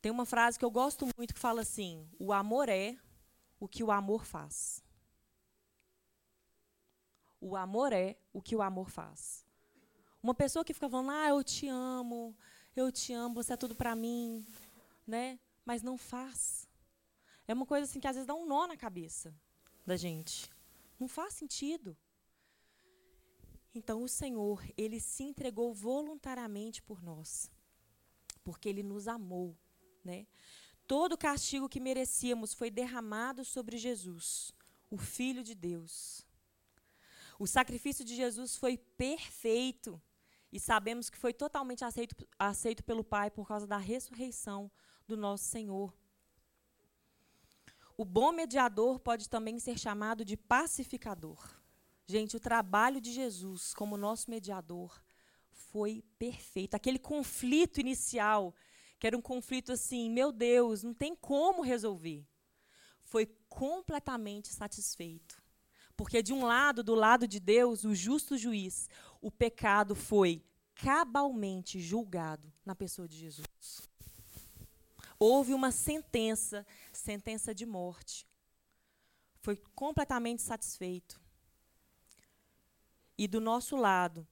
Tem 0.00 0.10
uma 0.10 0.26
frase 0.26 0.58
que 0.58 0.64
eu 0.64 0.70
gosto 0.70 1.06
muito 1.16 1.32
que 1.32 1.38
fala 1.38 1.60
assim: 1.60 2.10
o 2.18 2.32
amor 2.32 2.68
é 2.68 2.98
o 3.60 3.68
que 3.68 3.84
o 3.84 3.92
amor 3.92 4.24
faz. 4.24 4.82
O 7.40 7.54
amor 7.54 7.92
é 7.92 8.16
o 8.32 8.42
que 8.42 8.56
o 8.56 8.62
amor 8.62 8.90
faz. 8.90 9.46
Uma 10.22 10.34
pessoa 10.34 10.64
que 10.64 10.72
fica 10.72 10.88
falando, 10.88 11.10
ah, 11.10 11.28
eu 11.30 11.42
te 11.42 11.66
amo, 11.66 12.36
eu 12.76 12.92
te 12.92 13.12
amo, 13.12 13.34
você 13.34 13.54
é 13.54 13.56
tudo 13.56 13.74
para 13.74 13.96
mim, 13.96 14.46
né? 15.04 15.40
Mas 15.64 15.82
não 15.82 15.98
faz. 15.98 16.68
É 17.48 17.52
uma 17.52 17.66
coisa 17.66 17.86
assim 17.86 17.98
que 17.98 18.06
às 18.06 18.14
vezes 18.14 18.26
dá 18.26 18.34
um 18.34 18.46
nó 18.46 18.68
na 18.68 18.76
cabeça 18.76 19.34
da 19.84 19.96
gente. 19.96 20.48
Não 20.96 21.08
faz 21.08 21.34
sentido. 21.34 21.96
Então 23.74 24.04
o 24.04 24.08
Senhor, 24.08 24.62
ele 24.76 25.00
se 25.00 25.24
entregou 25.24 25.74
voluntariamente 25.74 26.80
por 26.80 27.02
nós, 27.02 27.50
porque 28.44 28.68
ele 28.68 28.84
nos 28.84 29.08
amou, 29.08 29.58
né? 30.04 30.26
Todo 30.86 31.14
o 31.14 31.18
castigo 31.18 31.68
que 31.68 31.80
merecíamos 31.80 32.54
foi 32.54 32.70
derramado 32.70 33.44
sobre 33.44 33.76
Jesus, 33.76 34.54
o 34.88 34.98
filho 34.98 35.42
de 35.42 35.54
Deus. 35.54 36.24
O 37.40 37.46
sacrifício 37.46 38.04
de 38.04 38.14
Jesus 38.14 38.56
foi 38.56 38.76
perfeito 38.76 40.00
e 40.52 40.60
sabemos 40.60 41.08
que 41.08 41.16
foi 41.16 41.32
totalmente 41.32 41.82
aceito, 41.82 42.14
aceito 42.38 42.84
pelo 42.84 43.02
Pai 43.02 43.30
por 43.30 43.48
causa 43.48 43.66
da 43.66 43.78
ressurreição 43.78 44.70
do 45.08 45.16
nosso 45.16 45.44
Senhor. 45.44 45.92
O 47.96 48.04
bom 48.04 48.32
mediador 48.32 49.00
pode 49.00 49.28
também 49.28 49.58
ser 49.58 49.78
chamado 49.78 50.24
de 50.24 50.36
pacificador. 50.36 51.38
Gente, 52.06 52.36
o 52.36 52.40
trabalho 52.40 53.00
de 53.00 53.12
Jesus 53.12 53.72
como 53.72 53.96
nosso 53.96 54.30
mediador 54.30 55.02
foi 55.50 56.04
perfeito. 56.18 56.74
Aquele 56.74 56.98
conflito 56.98 57.80
inicial, 57.80 58.54
que 58.98 59.06
era 59.06 59.16
um 59.16 59.22
conflito 59.22 59.72
assim, 59.72 60.10
meu 60.10 60.30
Deus, 60.30 60.82
não 60.82 60.92
tem 60.92 61.16
como 61.16 61.62
resolver, 61.62 62.26
foi 63.02 63.26
completamente 63.48 64.48
satisfeito. 64.48 65.41
Porque, 65.96 66.22
de 66.22 66.32
um 66.32 66.44
lado, 66.44 66.82
do 66.82 66.94
lado 66.94 67.28
de 67.28 67.38
Deus, 67.38 67.84
o 67.84 67.94
justo 67.94 68.36
juiz, 68.36 68.88
o 69.20 69.30
pecado 69.30 69.94
foi 69.94 70.44
cabalmente 70.74 71.80
julgado 71.80 72.52
na 72.64 72.74
pessoa 72.74 73.06
de 73.06 73.16
Jesus 73.16 73.92
houve 75.22 75.54
uma 75.54 75.70
sentença, 75.70 76.66
sentença 76.92 77.54
de 77.54 77.64
morte. 77.64 78.26
Foi 79.40 79.56
completamente 79.72 80.42
satisfeito. 80.42 81.20
E 83.16 83.28
do 83.28 83.40
nosso 83.40 83.76
lado, 83.76 84.26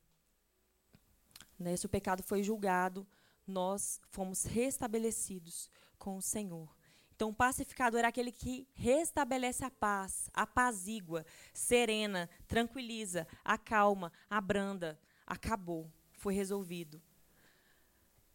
né, 1.56 1.76
se 1.76 1.86
o 1.86 1.88
pecado 1.88 2.24
foi 2.24 2.42
julgado, 2.42 3.06
nós 3.46 4.00
fomos 4.08 4.42
restabelecidos 4.42 5.70
com 5.96 6.16
o 6.16 6.22
Senhor. 6.22 6.74
Então, 7.20 7.28
o 7.28 7.34
pacificador 7.34 8.00
é 8.00 8.06
aquele 8.06 8.32
que 8.32 8.66
restabelece 8.72 9.62
a 9.62 9.70
paz, 9.70 10.30
apazigua, 10.32 11.26
serena, 11.52 12.30
tranquiliza, 12.48 13.26
acalma, 13.44 14.10
abranda. 14.30 14.98
Acabou, 15.26 15.92
foi 16.14 16.32
resolvido 16.32 16.98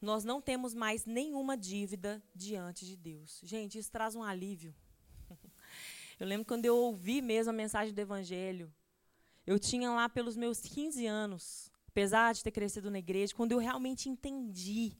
nós 0.05 0.23
não 0.23 0.39
temos 0.39 0.75
mais 0.75 1.03
nenhuma 1.05 1.57
dívida 1.57 2.23
diante 2.33 2.85
de 2.85 2.95
Deus. 2.95 3.41
Gente, 3.43 3.79
isso 3.79 3.91
traz 3.91 4.15
um 4.15 4.21
alívio. 4.21 4.73
Eu 6.19 6.27
lembro 6.27 6.45
quando 6.45 6.65
eu 6.65 6.77
ouvi 6.77 7.21
mesmo 7.21 7.49
a 7.49 7.53
mensagem 7.53 7.93
do 7.93 7.99
Evangelho. 7.99 8.71
Eu 9.45 9.59
tinha 9.59 9.91
lá 9.91 10.07
pelos 10.07 10.37
meus 10.37 10.61
15 10.61 11.05
anos, 11.05 11.69
apesar 11.89 12.33
de 12.33 12.41
ter 12.41 12.51
crescido 12.51 12.89
na 12.89 12.99
igreja, 12.99 13.35
quando 13.35 13.51
eu 13.51 13.57
realmente 13.57 14.07
entendi, 14.07 14.95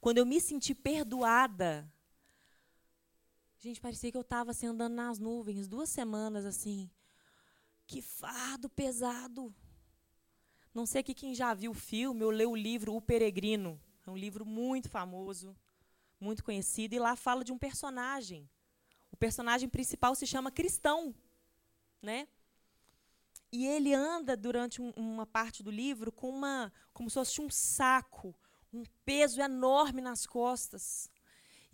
quando 0.00 0.18
eu 0.18 0.24
me 0.24 0.40
senti 0.40 0.74
perdoada. 0.74 1.92
Gente, 3.64 3.80
parecia 3.80 4.12
que 4.12 4.16
eu 4.18 4.20
estava 4.20 4.50
assim, 4.50 4.66
andando 4.66 4.92
nas 4.92 5.18
nuvens, 5.18 5.66
duas 5.66 5.88
semanas 5.88 6.44
assim. 6.44 6.90
Que 7.86 8.02
fardo 8.02 8.68
pesado. 8.68 9.54
Não 10.74 10.84
sei 10.84 11.00
aqui 11.00 11.14
quem 11.14 11.34
já 11.34 11.54
viu 11.54 11.70
o 11.70 11.74
filme 11.74 12.22
ou 12.22 12.30
leu 12.30 12.50
o 12.50 12.56
livro 12.56 12.94
O 12.94 13.00
Peregrino. 13.00 13.80
É 14.06 14.10
um 14.10 14.18
livro 14.18 14.44
muito 14.44 14.90
famoso, 14.90 15.56
muito 16.20 16.44
conhecido, 16.44 16.92
e 16.92 16.98
lá 16.98 17.16
fala 17.16 17.42
de 17.42 17.52
um 17.52 17.58
personagem. 17.58 18.46
O 19.10 19.16
personagem 19.16 19.66
principal 19.66 20.14
se 20.14 20.26
chama 20.26 20.50
Cristão, 20.50 21.14
né? 22.02 22.28
E 23.50 23.64
ele 23.64 23.94
anda 23.94 24.36
durante 24.36 24.82
um, 24.82 24.90
uma 24.90 25.24
parte 25.24 25.62
do 25.62 25.70
livro 25.70 26.12
com 26.12 26.28
uma, 26.28 26.70
como 26.92 27.08
se 27.08 27.14
fosse 27.14 27.40
um 27.40 27.48
saco, 27.48 28.34
um 28.70 28.84
peso 29.06 29.40
enorme 29.40 30.02
nas 30.02 30.26
costas. 30.26 31.10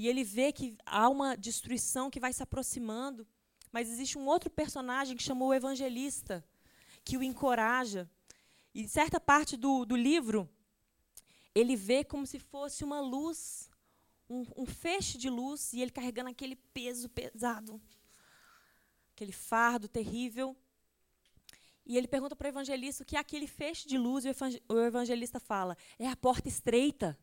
E 0.00 0.08
ele 0.08 0.24
vê 0.24 0.50
que 0.50 0.78
há 0.86 1.10
uma 1.10 1.36
destruição 1.36 2.08
que 2.08 2.18
vai 2.18 2.32
se 2.32 2.42
aproximando, 2.42 3.28
mas 3.70 3.90
existe 3.90 4.16
um 4.16 4.26
outro 4.26 4.48
personagem 4.48 5.14
que 5.14 5.22
chamou 5.22 5.48
o 5.48 5.54
evangelista, 5.54 6.42
que 7.04 7.18
o 7.18 7.22
encoraja. 7.22 8.10
E 8.74 8.88
certa 8.88 9.20
parte 9.20 9.58
do, 9.58 9.84
do 9.84 9.94
livro, 9.94 10.48
ele 11.54 11.76
vê 11.76 12.02
como 12.02 12.26
se 12.26 12.38
fosse 12.38 12.82
uma 12.82 12.98
luz, 12.98 13.68
um, 14.26 14.46
um 14.56 14.64
feixe 14.64 15.18
de 15.18 15.28
luz, 15.28 15.74
e 15.74 15.82
ele 15.82 15.90
carregando 15.90 16.30
aquele 16.30 16.56
peso 16.56 17.06
pesado, 17.10 17.78
aquele 19.12 19.32
fardo 19.32 19.86
terrível. 19.86 20.56
E 21.84 21.98
ele 21.98 22.08
pergunta 22.08 22.34
para 22.34 22.46
o 22.46 22.48
evangelista 22.48 23.02
o 23.02 23.06
que 23.06 23.16
é 23.16 23.18
aquele 23.18 23.46
feixe 23.46 23.86
de 23.86 23.98
luz, 23.98 24.24
e 24.24 24.30
o 24.66 24.78
evangelista 24.78 25.38
fala: 25.38 25.76
é 25.98 26.08
a 26.08 26.16
porta 26.16 26.48
estreita. 26.48 27.18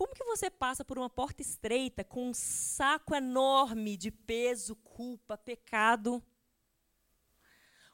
Como 0.00 0.14
que 0.14 0.24
você 0.24 0.48
passa 0.48 0.82
por 0.82 0.96
uma 0.96 1.10
porta 1.10 1.42
estreita 1.42 2.02
com 2.02 2.30
um 2.30 2.32
saco 2.32 3.14
enorme 3.14 3.98
de 3.98 4.10
peso, 4.10 4.74
culpa, 4.76 5.36
pecado? 5.36 6.24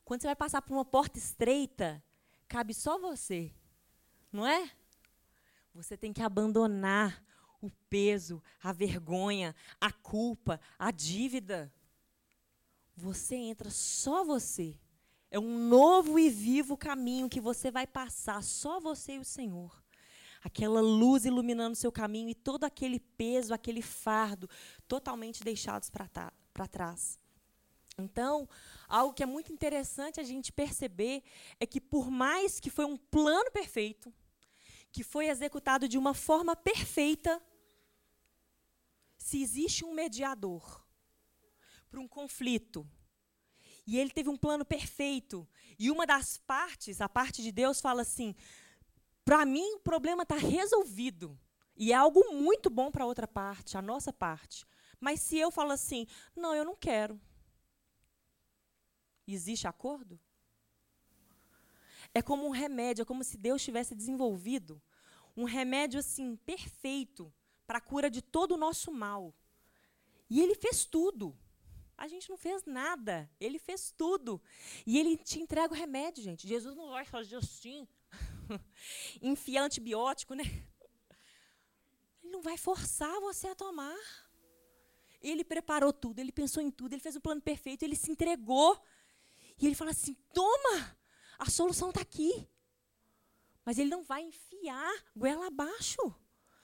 Quando 0.05 0.21
você 0.21 0.29
vai 0.29 0.37
passar 0.37 0.63
por 0.63 0.73
uma 0.73 0.85
porta 0.85 1.19
estreita, 1.19 2.01
cabe 2.47 2.73
só 2.73 2.97
você 2.97 3.53
não 4.37 4.47
é? 4.47 4.71
Você 5.75 5.97
tem 5.97 6.13
que 6.13 6.23
abandonar 6.23 7.25
o 7.61 7.71
peso, 7.91 8.41
a 8.63 8.73
vergonha, 8.73 9.55
a 9.81 9.91
culpa, 9.91 10.61
a 10.79 10.93
dívida. 10.93 11.73
Você 12.95 13.35
entra 13.35 13.69
só 13.71 14.23
você. 14.23 14.79
É 15.31 15.41
um 15.41 15.59
novo 15.69 16.19
e 16.19 16.31
vivo 16.31 16.77
caminho 16.77 17.29
que 17.29 17.41
você 17.41 17.71
vai 17.71 17.87
passar, 17.87 18.43
só 18.45 18.79
você 18.79 19.15
e 19.15 19.19
o 19.19 19.25
Senhor. 19.25 19.83
Aquela 20.47 20.81
luz 20.81 21.25
iluminando 21.25 21.75
seu 21.75 21.91
caminho 21.91 22.29
e 22.29 22.35
todo 22.35 22.63
aquele 22.63 23.01
peso, 23.01 23.53
aquele 23.53 23.83
fardo, 23.83 24.49
totalmente 24.87 25.43
deixados 25.43 25.91
para 25.91 26.69
trás. 26.69 27.19
Então, 27.99 28.49
algo 28.87 29.13
que 29.13 29.25
é 29.25 29.27
muito 29.27 29.53
interessante 29.53 30.21
a 30.21 30.23
gente 30.23 30.53
perceber 30.53 31.25
é 31.59 31.67
que, 31.67 31.81
por 31.81 32.13
mais 32.13 32.61
que 32.61 32.71
foi 32.71 32.85
um 32.85 32.97
plano 32.97 33.51
perfeito, 33.51 34.15
que 34.93 35.03
foi 35.03 35.27
executado 35.27 35.89
de 35.89 35.99
uma 35.99 36.15
forma 36.15 36.55
perfeita, 36.55 37.43
se 39.19 39.43
existe 39.43 39.85
um 39.85 39.93
mediador 39.93 40.87
para 41.91 41.99
um 41.99 42.07
conflito, 42.07 42.89
e 43.85 43.99
ele 43.99 44.11
teve 44.11 44.29
um 44.29 44.37
plano 44.37 44.65
perfeito, 44.65 45.49
e 45.77 45.91
uma 45.91 46.07
das 46.07 46.39
partes, 46.39 47.01
a 47.01 47.09
parte 47.09 47.43
de 47.43 47.51
Deus, 47.51 47.81
fala 47.81 48.03
assim: 48.03 48.33
para 49.27 49.45
mim 49.45 49.75
o 49.75 49.81
problema 49.81 50.23
está 50.23 50.37
resolvido, 50.37 51.37
e 51.77 51.93
é 51.93 51.97
algo 51.97 52.33
muito 52.33 52.71
bom 52.71 52.93
para 52.93 53.03
a 53.03 53.07
outra 53.09 53.27
parte, 53.27 53.77
a 53.77 53.83
nossa 53.83 54.13
parte. 54.13 54.65
Mas 55.01 55.21
se 55.21 55.37
eu 55.37 55.51
falo 55.51 55.73
assim, 55.73 56.07
não, 56.35 56.55
eu 56.55 56.65
não 56.65 56.77
quero, 56.77 57.21
existe 59.27 59.67
acordo? 59.67 60.19
É 62.15 62.23
como 62.23 62.47
um 62.47 62.51
remédio, 62.51 63.03
é 63.03 63.05
como 63.05 63.25
se 63.25 63.37
Deus 63.37 63.65
tivesse 63.65 63.97
desenvolvido 63.97 64.81
um 65.37 65.43
remédio 65.43 65.99
assim 65.99 66.37
perfeito 66.37 67.35
para 67.67 67.79
a 67.79 67.81
cura 67.81 68.09
de 68.09 68.23
todo 68.23 68.53
o 68.53 68.57
nosso 68.57 68.93
mal. 68.93 69.35
E 70.31 70.41
ele 70.41 70.55
fez 70.55 70.85
tudo. 70.85 71.37
A 71.99 72.07
gente 72.07 72.31
não 72.31 72.37
fez 72.37 72.65
nada. 72.65 73.29
Ele 73.41 73.59
fez 73.59 73.91
tudo. 73.91 74.41
E 74.87 74.99
ele 74.99 75.17
te 75.17 75.41
entrega 75.41 75.75
o 75.75 75.77
remédio, 75.77 76.23
gente. 76.23 76.47
Jesus 76.47 76.77
não 76.77 76.91
vai 76.91 77.05
fazer 77.05 77.37
assim. 77.37 77.89
Enfiar 79.23 79.65
antibiótico, 79.65 80.35
né? 80.35 80.45
Ele 82.23 82.33
não 82.33 82.43
vai 82.43 82.57
forçar 82.57 83.21
você 83.21 83.49
a 83.49 83.55
tomar. 83.55 83.97
Ele 85.21 85.45
preparou 85.45 85.93
tudo, 85.93 86.19
ele 86.19 86.33
pensou 86.33 86.63
em 86.63 86.71
tudo, 86.71 86.93
ele 86.93 87.03
fez 87.03 87.17
um 87.17 87.21
plano 87.21 87.41
perfeito, 87.41 87.83
ele 87.83 87.97
se 87.97 88.11
entregou. 88.11 88.81
E 89.59 89.67
ele 89.67 89.75
fala 89.75 89.91
assim: 89.91 90.15
toma, 90.33 90.97
a 91.39 91.49
solução 91.49 91.91
está 91.91 92.01
aqui. 92.01 92.49
Mas 93.65 93.79
ele 93.79 93.91
não 93.91 94.03
vai 94.03 94.23
enfiar 94.23 95.05
goela 95.15 95.47
abaixo. 95.47 96.15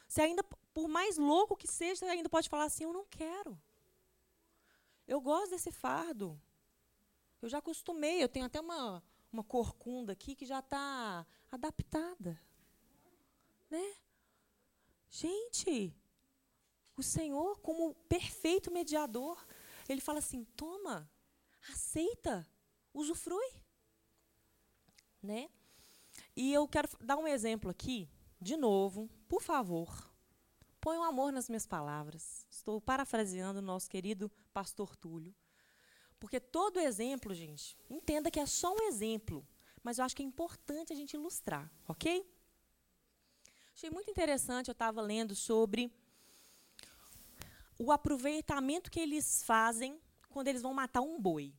Você 0.06 0.20
ainda, 0.22 0.44
por 0.74 0.88
mais 0.88 1.16
louco 1.16 1.56
que 1.56 1.66
seja, 1.66 1.96
você 1.96 2.04
ainda 2.06 2.28
pode 2.28 2.48
falar 2.48 2.64
assim: 2.64 2.84
eu 2.84 2.92
não 2.92 3.06
quero. 3.06 3.60
Eu 5.06 5.20
gosto 5.20 5.50
desse 5.50 5.72
fardo. 5.72 6.40
Eu 7.40 7.48
já 7.48 7.58
acostumei, 7.58 8.22
eu 8.22 8.28
tenho 8.28 8.46
até 8.46 8.60
uma, 8.60 9.02
uma 9.32 9.42
corcunda 9.42 10.12
aqui 10.12 10.36
que 10.36 10.46
já 10.46 10.60
está 10.60 11.26
adaptada. 11.52 12.40
Né? 13.70 13.94
Gente, 15.10 15.94
o 16.96 17.02
Senhor, 17.02 17.60
como 17.60 17.94
perfeito 18.08 18.70
mediador, 18.70 19.46
ele 19.88 20.00
fala 20.00 20.18
assim: 20.18 20.44
toma, 20.56 21.08
aceita, 21.70 22.48
usufrui. 22.94 23.52
Né? 25.22 25.50
E 26.34 26.52
eu 26.52 26.66
quero 26.66 26.88
dar 27.00 27.16
um 27.16 27.28
exemplo 27.28 27.70
aqui, 27.70 28.10
de 28.40 28.56
novo, 28.56 29.08
por 29.28 29.42
favor. 29.42 30.10
Põe 30.80 30.98
um 30.98 31.04
amor 31.04 31.32
nas 31.32 31.48
minhas 31.48 31.66
palavras. 31.66 32.44
Estou 32.50 32.80
parafraseando 32.80 33.60
o 33.60 33.62
nosso 33.62 33.88
querido 33.88 34.28
pastor 34.52 34.96
Túlio. 34.96 35.32
Porque 36.18 36.40
todo 36.40 36.80
exemplo, 36.80 37.32
gente, 37.34 37.76
entenda 37.88 38.30
que 38.30 38.40
é 38.40 38.46
só 38.46 38.74
um 38.74 38.82
exemplo, 38.88 39.46
mas 39.82 39.98
eu 39.98 40.04
acho 40.04 40.14
que 40.14 40.22
é 40.22 40.26
importante 40.26 40.92
a 40.92 40.96
gente 40.96 41.14
ilustrar, 41.14 41.70
ok? 41.88 42.26
Achei 43.74 43.90
muito 43.90 44.10
interessante, 44.10 44.68
eu 44.68 44.72
estava 44.72 45.00
lendo 45.00 45.34
sobre 45.34 45.92
o 47.78 47.90
aproveitamento 47.90 48.90
que 48.90 49.00
eles 49.00 49.42
fazem 49.42 50.00
quando 50.28 50.48
eles 50.48 50.62
vão 50.62 50.72
matar 50.72 51.00
um 51.00 51.20
boi. 51.20 51.52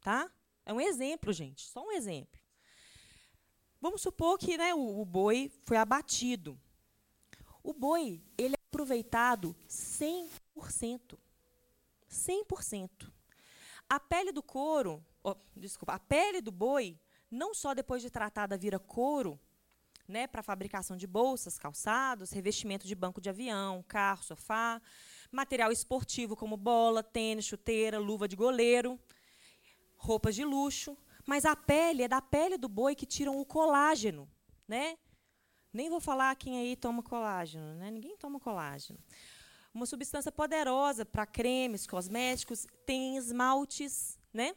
Tá? 0.00 0.30
É 0.66 0.72
um 0.72 0.80
exemplo, 0.80 1.32
gente, 1.32 1.66
só 1.66 1.84
um 1.84 1.92
exemplo. 1.92 2.40
Vamos 3.80 4.02
supor 4.02 4.38
que 4.38 4.56
né, 4.56 4.74
o, 4.74 5.00
o 5.00 5.04
boi 5.04 5.52
foi 5.62 5.76
abatido. 5.76 6.58
O 7.62 7.72
boi, 7.72 8.22
ele 8.36 8.54
é 8.54 8.62
aproveitado 8.66 9.54
100%. 9.68 11.18
100%. 12.10 13.12
A 13.88 14.00
pele 14.00 14.32
do 14.32 14.42
couro, 14.42 15.04
oh, 15.22 15.36
desculpa, 15.56 15.94
a 15.94 15.98
pele 15.98 16.40
do 16.40 16.50
boi, 16.50 16.98
não 17.30 17.54
só 17.54 17.74
depois 17.74 18.02
de 18.02 18.10
tratada 18.10 18.56
vira 18.56 18.78
couro, 18.78 19.38
né, 20.06 20.26
para 20.26 20.42
fabricação 20.42 20.96
de 20.96 21.06
bolsas, 21.06 21.58
calçados, 21.58 22.30
revestimento 22.30 22.86
de 22.86 22.94
banco 22.94 23.20
de 23.20 23.30
avião, 23.30 23.82
carro, 23.88 24.22
sofá, 24.22 24.80
material 25.32 25.72
esportivo 25.72 26.36
como 26.36 26.56
bola, 26.56 27.02
tênis, 27.02 27.46
chuteira, 27.46 27.98
luva 27.98 28.28
de 28.28 28.36
goleiro, 28.36 29.00
roupas 29.96 30.34
de 30.34 30.44
luxo, 30.44 30.96
mas 31.26 31.44
a 31.44 31.56
pele 31.56 32.02
é 32.02 32.08
da 32.08 32.20
pele 32.20 32.58
do 32.58 32.68
boi 32.68 32.94
que 32.94 33.06
tiram 33.06 33.40
o 33.40 33.46
colágeno, 33.46 34.30
né? 34.68 34.98
Nem 35.72 35.88
vou 35.88 36.00
falar 36.00 36.36
quem 36.36 36.58
aí 36.58 36.76
toma 36.76 37.02
colágeno, 37.02 37.74
né? 37.74 37.90
Ninguém 37.90 38.16
toma 38.16 38.38
colágeno. 38.38 38.98
Uma 39.74 39.86
substância 39.86 40.30
poderosa 40.30 41.04
para 41.04 41.26
cremes, 41.26 41.84
cosméticos, 41.84 42.64
tem 42.86 43.16
esmaltes, 43.16 44.16
né? 44.32 44.54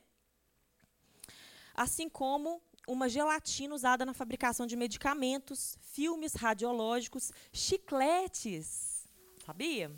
Assim 1.73 2.07
como 2.07 2.61
uma 2.87 3.09
gelatina 3.09 3.73
usada 3.73 4.05
na 4.05 4.13
fabricação 4.13 4.67
de 4.67 4.75
medicamentos, 4.75 5.77
filmes 5.81 6.35
radiológicos, 6.35 7.31
chicletes. 7.51 9.07
Sabia? 9.43 9.91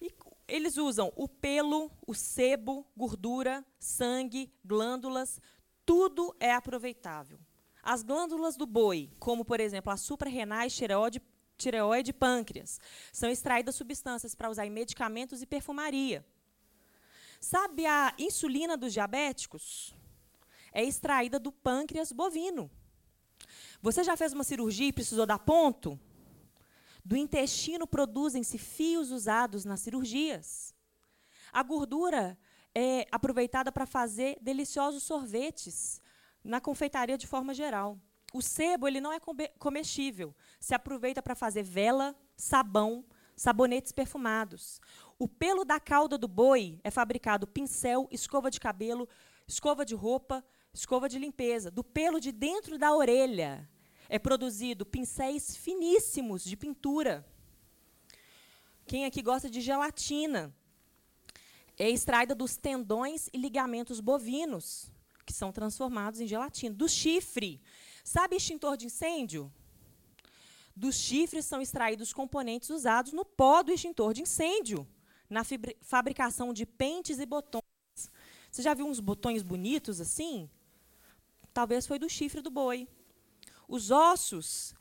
E 0.00 0.12
eles 0.48 0.76
usam 0.76 1.12
o 1.14 1.28
pelo, 1.28 1.88
o 2.04 2.12
sebo, 2.12 2.84
gordura, 2.96 3.64
sangue, 3.78 4.52
glândulas, 4.64 5.40
tudo 5.86 6.34
é 6.40 6.52
aproveitável. 6.52 7.38
As 7.82 8.02
glândulas 8.02 8.56
do 8.56 8.66
boi, 8.66 9.10
como 9.20 9.44
por 9.44 9.60
exemplo 9.60 9.92
as 9.92 10.00
suprarrenais, 10.00 10.74
tireoide, 10.74 11.22
tireoide 11.58 12.10
e 12.10 12.14
pâncreas, 12.14 12.80
são 13.12 13.28
extraídas 13.28 13.74
substâncias 13.74 14.34
para 14.34 14.48
usar 14.48 14.64
em 14.64 14.70
medicamentos 14.70 15.42
e 15.42 15.46
perfumaria. 15.46 16.24
Sabe 17.40 17.84
a 17.84 18.14
insulina 18.18 18.76
dos 18.76 18.92
diabéticos? 18.92 19.94
é 20.72 20.84
extraída 20.84 21.38
do 21.38 21.50
pâncreas 21.50 22.12
bovino. 22.12 22.70
Você 23.80 24.02
já 24.04 24.16
fez 24.16 24.32
uma 24.32 24.44
cirurgia 24.44 24.88
e 24.88 24.92
precisou 24.92 25.26
dar 25.26 25.38
ponto? 25.38 25.98
Do 27.04 27.16
intestino 27.16 27.86
produzem-se 27.86 28.58
fios 28.58 29.10
usados 29.10 29.64
nas 29.64 29.80
cirurgias. 29.80 30.74
A 31.52 31.62
gordura 31.62 32.38
é 32.74 33.06
aproveitada 33.10 33.72
para 33.72 33.86
fazer 33.86 34.38
deliciosos 34.40 35.02
sorvetes 35.02 36.02
na 36.44 36.60
confeitaria 36.60 37.16
de 37.16 37.26
forma 37.26 37.54
geral. 37.54 37.98
O 38.32 38.42
sebo 38.42 38.86
ele 38.86 39.00
não 39.00 39.12
é 39.12 39.18
comestível. 39.58 40.34
Se 40.60 40.74
aproveita 40.74 41.22
para 41.22 41.34
fazer 41.34 41.62
vela, 41.62 42.14
sabão, 42.36 43.04
sabonetes 43.34 43.92
perfumados. 43.92 44.80
O 45.18 45.26
pelo 45.26 45.64
da 45.64 45.80
cauda 45.80 46.18
do 46.18 46.28
boi 46.28 46.78
é 46.84 46.90
fabricado 46.90 47.46
pincel, 47.46 48.06
escova 48.10 48.50
de 48.50 48.60
cabelo, 48.60 49.08
escova 49.46 49.84
de 49.84 49.94
roupa, 49.94 50.44
escova 50.72 51.08
de 51.08 51.18
limpeza. 51.18 51.70
Do 51.70 51.82
pelo 51.82 52.20
de 52.20 52.30
dentro 52.30 52.78
da 52.78 52.94
orelha 52.94 53.68
é 54.08 54.18
produzido 54.18 54.84
pincéis 54.84 55.56
finíssimos 55.56 56.44
de 56.44 56.56
pintura. 56.56 57.26
Quem 58.86 59.04
aqui 59.04 59.22
gosta 59.22 59.50
de 59.50 59.60
gelatina? 59.60 60.54
É 61.78 61.88
extraída 61.88 62.34
dos 62.34 62.56
tendões 62.56 63.28
e 63.32 63.38
ligamentos 63.38 64.00
bovinos, 64.00 64.90
que 65.24 65.32
são 65.32 65.52
transformados 65.52 66.20
em 66.20 66.26
gelatina. 66.26 66.74
Do 66.74 66.88
chifre. 66.88 67.60
Sabe 68.08 68.36
extintor 68.36 68.78
de 68.78 68.86
incêndio? 68.86 69.52
Dos 70.74 70.94
chifres 70.94 71.44
são 71.44 71.60
extraídos 71.60 72.10
componentes 72.10 72.70
usados 72.70 73.12
no 73.12 73.22
pó 73.22 73.62
do 73.62 73.70
extintor 73.70 74.14
de 74.14 74.22
incêndio, 74.22 74.88
na 75.28 75.42
fabricação 75.82 76.54
de 76.54 76.64
pentes 76.64 77.18
e 77.18 77.26
botões. 77.26 77.62
Você 78.50 78.62
já 78.62 78.72
viu 78.72 78.86
uns 78.86 78.98
botões 78.98 79.42
bonitos 79.42 80.00
assim? 80.00 80.48
Talvez 81.52 81.86
foi 81.86 81.98
do 81.98 82.08
chifre 82.08 82.40
do 82.40 82.50
boi. 82.50 82.88
Os 83.68 83.90
ossos, 83.90 84.74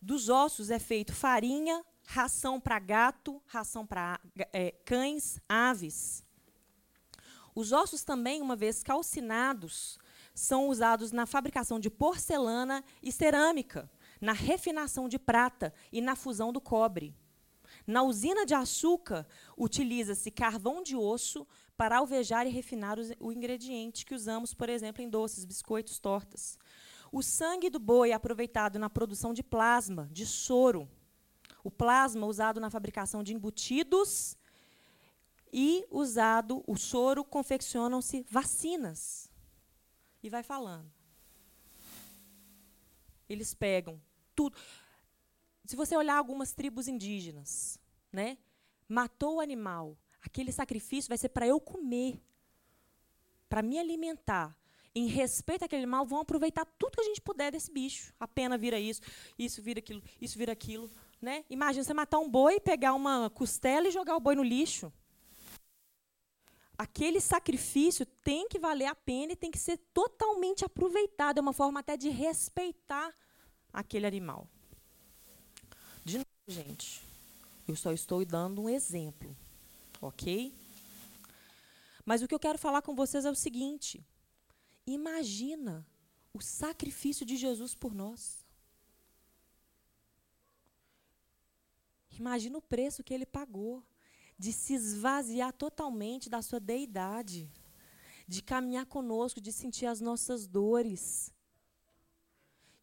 dos 0.00 0.30
ossos 0.30 0.70
é 0.70 0.78
feito 0.78 1.12
farinha, 1.12 1.84
ração 2.06 2.58
para 2.58 2.78
gato, 2.78 3.42
ração 3.44 3.86
para 3.86 4.18
é, 4.54 4.70
cães, 4.86 5.38
aves. 5.46 6.24
Os 7.54 7.72
ossos 7.72 8.02
também, 8.04 8.40
uma 8.40 8.56
vez 8.56 8.82
calcinados, 8.82 9.98
são 10.34 10.68
usados 10.68 11.12
na 11.12 11.26
fabricação 11.26 11.78
de 11.78 11.90
porcelana 11.90 12.84
e 13.02 13.10
cerâmica, 13.10 13.90
na 14.20 14.32
refinação 14.32 15.08
de 15.08 15.18
prata 15.18 15.72
e 15.92 16.00
na 16.00 16.14
fusão 16.14 16.52
do 16.52 16.60
cobre. 16.60 17.14
Na 17.86 18.02
usina 18.02 18.44
de 18.44 18.54
açúcar, 18.54 19.26
utiliza-se 19.56 20.30
carvão 20.30 20.82
de 20.82 20.96
osso 20.96 21.46
para 21.76 21.98
alvejar 21.98 22.46
e 22.46 22.50
refinar 22.50 22.98
o 23.18 23.32
ingrediente 23.32 24.04
que 24.04 24.14
usamos, 24.14 24.52
por 24.52 24.68
exemplo, 24.68 25.02
em 25.02 25.08
doces, 25.08 25.44
biscoitos, 25.44 25.98
tortas. 25.98 26.58
O 27.12 27.22
sangue 27.22 27.70
do 27.70 27.78
boi 27.78 28.10
é 28.10 28.12
aproveitado 28.12 28.78
na 28.78 28.90
produção 28.90 29.32
de 29.32 29.42
plasma, 29.42 30.08
de 30.12 30.26
soro. 30.26 30.88
O 31.64 31.70
plasma 31.70 32.26
usado 32.26 32.60
na 32.60 32.70
fabricação 32.70 33.22
de 33.22 33.34
embutidos 33.34 34.36
e 35.52 35.86
usado 35.90 36.62
o 36.66 36.76
soro 36.76 37.24
confeccionam-se 37.24 38.24
vacinas. 38.30 39.29
E 40.22 40.28
vai 40.28 40.42
falando. 40.42 40.90
Eles 43.28 43.54
pegam 43.54 44.00
tudo. 44.34 44.56
Se 45.64 45.76
você 45.76 45.96
olhar 45.96 46.16
algumas 46.16 46.52
tribos 46.52 46.88
indígenas, 46.88 47.78
né? 48.12 48.38
Matou 48.88 49.36
o 49.36 49.40
animal, 49.40 49.96
Aquele 50.22 50.52
sacrifício 50.52 51.08
vai 51.08 51.18
ser 51.18 51.30
para 51.30 51.46
eu 51.46 51.60
comer, 51.60 52.20
para 53.48 53.62
me 53.62 53.78
alimentar. 53.78 54.56
Em 54.94 55.06
respeito 55.06 55.64
àquele 55.64 55.82
animal, 55.82 56.04
vão 56.04 56.20
aproveitar 56.20 56.64
tudo 56.78 56.92
que 56.92 57.00
a 57.00 57.04
gente 57.04 57.20
puder 57.20 57.52
desse 57.52 57.70
bicho. 57.70 58.12
A 58.18 58.26
pena 58.26 58.58
vira 58.58 58.78
isso, 58.78 59.00
isso 59.38 59.62
vira 59.62 59.78
aquilo, 59.78 60.02
isso 60.20 60.36
vira 60.36 60.52
aquilo. 60.52 60.90
Né? 61.22 61.44
Imagina 61.48 61.84
você 61.84 61.94
matar 61.94 62.18
um 62.18 62.28
boi, 62.28 62.58
pegar 62.58 62.94
uma 62.94 63.30
costela 63.30 63.86
e 63.88 63.90
jogar 63.90 64.16
o 64.16 64.20
boi 64.20 64.34
no 64.34 64.42
lixo. 64.42 64.92
Aquele 66.80 67.20
sacrifício 67.20 68.06
tem 68.06 68.48
que 68.48 68.58
valer 68.58 68.86
a 68.86 68.94
pena 68.94 69.34
e 69.34 69.36
tem 69.36 69.50
que 69.50 69.58
ser 69.58 69.76
totalmente 69.92 70.64
aproveitado. 70.64 71.36
É 71.36 71.40
uma 71.42 71.52
forma 71.52 71.80
até 71.80 71.94
de 71.94 72.08
respeitar 72.08 73.14
aquele 73.70 74.06
animal. 74.06 74.48
gente. 76.48 77.02
Eu 77.68 77.76
só 77.76 77.92
estou 77.92 78.24
dando 78.24 78.62
um 78.62 78.68
exemplo, 78.70 79.36
ok? 80.00 80.54
Mas 82.02 82.22
o 82.22 82.26
que 82.26 82.34
eu 82.34 82.40
quero 82.40 82.58
falar 82.58 82.80
com 82.80 82.94
vocês 82.94 83.26
é 83.26 83.30
o 83.30 83.34
seguinte: 83.34 84.02
imagina 84.86 85.86
o 86.32 86.40
sacrifício 86.40 87.26
de 87.26 87.36
Jesus 87.36 87.74
por 87.74 87.92
nós. 87.92 88.42
Imagina 92.18 92.56
o 92.56 92.62
preço 92.62 93.04
que 93.04 93.12
ele 93.12 93.26
pagou 93.26 93.84
de 94.40 94.54
se 94.54 94.72
esvaziar 94.72 95.52
totalmente 95.52 96.30
da 96.30 96.40
sua 96.40 96.58
deidade, 96.58 97.52
de 98.26 98.42
caminhar 98.42 98.86
conosco, 98.86 99.38
de 99.38 99.52
sentir 99.52 99.84
as 99.84 100.00
nossas 100.00 100.46
dores, 100.46 101.30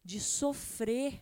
de 0.04 0.20
sofrer, 0.20 1.20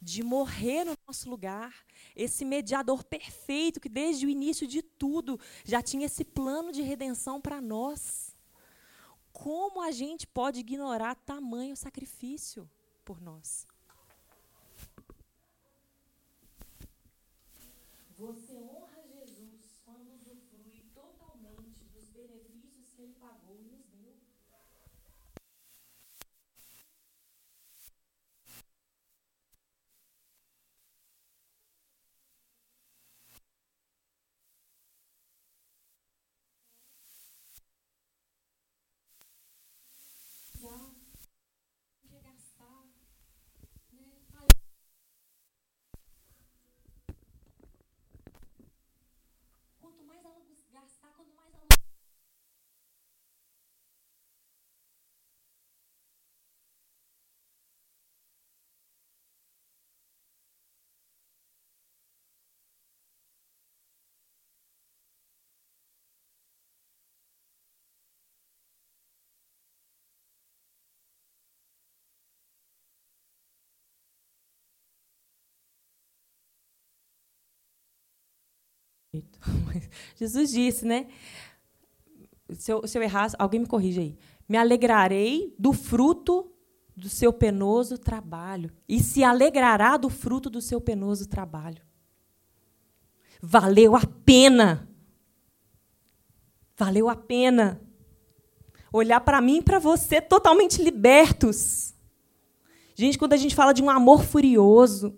de 0.00 0.22
morrer 0.22 0.84
no 0.84 0.96
nosso 1.04 1.28
lugar. 1.28 1.74
Esse 2.14 2.44
mediador 2.44 3.02
perfeito 3.02 3.80
que 3.80 3.88
desde 3.88 4.26
o 4.26 4.30
início 4.30 4.64
de 4.64 4.80
tudo 4.80 5.40
já 5.64 5.82
tinha 5.82 6.06
esse 6.06 6.24
plano 6.24 6.70
de 6.70 6.82
redenção 6.82 7.40
para 7.40 7.60
nós. 7.60 8.36
Como 9.32 9.82
a 9.82 9.90
gente 9.90 10.24
pode 10.24 10.60
ignorar 10.60 11.16
tamanho 11.16 11.74
sacrifício 11.74 12.70
por 13.04 13.20
nós? 13.20 13.66
Você 18.16 18.56
honra 18.56 19.02
Jesus 19.02 19.82
quando 19.84 20.14
usufrui 20.14 20.84
totalmente 20.94 21.84
dos 21.92 22.08
benefícios 22.10 22.94
que 22.94 23.02
ele 23.02 23.03
pagou 23.20 23.56
e 23.56 23.83
Jesus 80.16 80.50
disse, 80.50 80.84
né? 80.84 81.06
Se 82.50 82.72
eu, 82.72 82.86
se 82.86 82.96
eu 82.98 83.02
errar, 83.02 83.30
alguém 83.38 83.60
me 83.60 83.66
corrige 83.66 84.00
aí. 84.00 84.18
Me 84.48 84.56
alegrarei 84.56 85.54
do 85.58 85.72
fruto 85.72 86.50
do 86.96 87.08
seu 87.08 87.32
penoso 87.32 87.98
trabalho. 87.98 88.72
E 88.88 89.00
se 89.00 89.24
alegrará 89.24 89.96
do 89.96 90.08
fruto 90.08 90.48
do 90.48 90.60
seu 90.60 90.80
penoso 90.80 91.28
trabalho. 91.28 91.82
Valeu 93.40 93.96
a 93.96 94.02
pena. 94.24 94.88
Valeu 96.76 97.08
a 97.08 97.16
pena. 97.16 97.80
Olhar 98.92 99.20
para 99.20 99.40
mim 99.40 99.58
e 99.58 99.62
para 99.62 99.78
você 99.78 100.20
totalmente 100.20 100.82
libertos. 100.82 101.94
Gente, 102.94 103.18
quando 103.18 103.32
a 103.32 103.36
gente 103.36 103.54
fala 103.54 103.72
de 103.72 103.82
um 103.82 103.90
amor 103.90 104.22
furioso, 104.22 105.16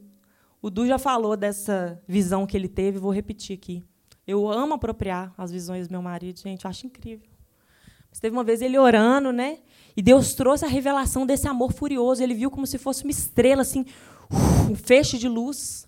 o 0.61 0.71
Du 0.71 0.87
já 0.87 0.99
falou 0.99 1.37
dessa 1.37 2.03
visão 2.07 2.47
que 2.47 2.57
ele 2.57 2.69
teve, 2.69 2.99
vou 2.99 3.13
repetir 3.13 3.57
aqui. 3.57 3.85
Eu 4.27 4.51
amo 4.51 4.75
apropriar 4.75 5.33
as 5.39 5.53
visões 5.53 5.87
do 5.87 5.93
meu 5.93 6.03
marido, 6.03 6.41
gente, 6.41 6.65
eu 6.65 6.71
acho 6.71 6.87
incrível. 6.87 7.29
Mas 8.11 8.19
teve 8.19 8.35
uma 8.35 8.43
vez 8.43 8.63
ele 8.63 8.79
orando, 8.79 9.33
né? 9.33 9.59
E 9.97 10.03
Deus 10.03 10.35
trouxe 10.35 10.65
a 10.65 10.69
revelação 10.69 11.27
desse 11.27 11.47
amor 11.47 11.73
furioso. 11.73 12.23
Ele 12.23 12.35
viu 12.35 12.51
como 12.51 12.67
se 12.67 12.79
fosse 12.79 13.05
uma 13.05 13.11
estrela, 13.11 13.63
assim, 13.63 13.85
um 14.71 14.75
feixe 14.75 15.19
de 15.19 15.29
luz. 15.29 15.87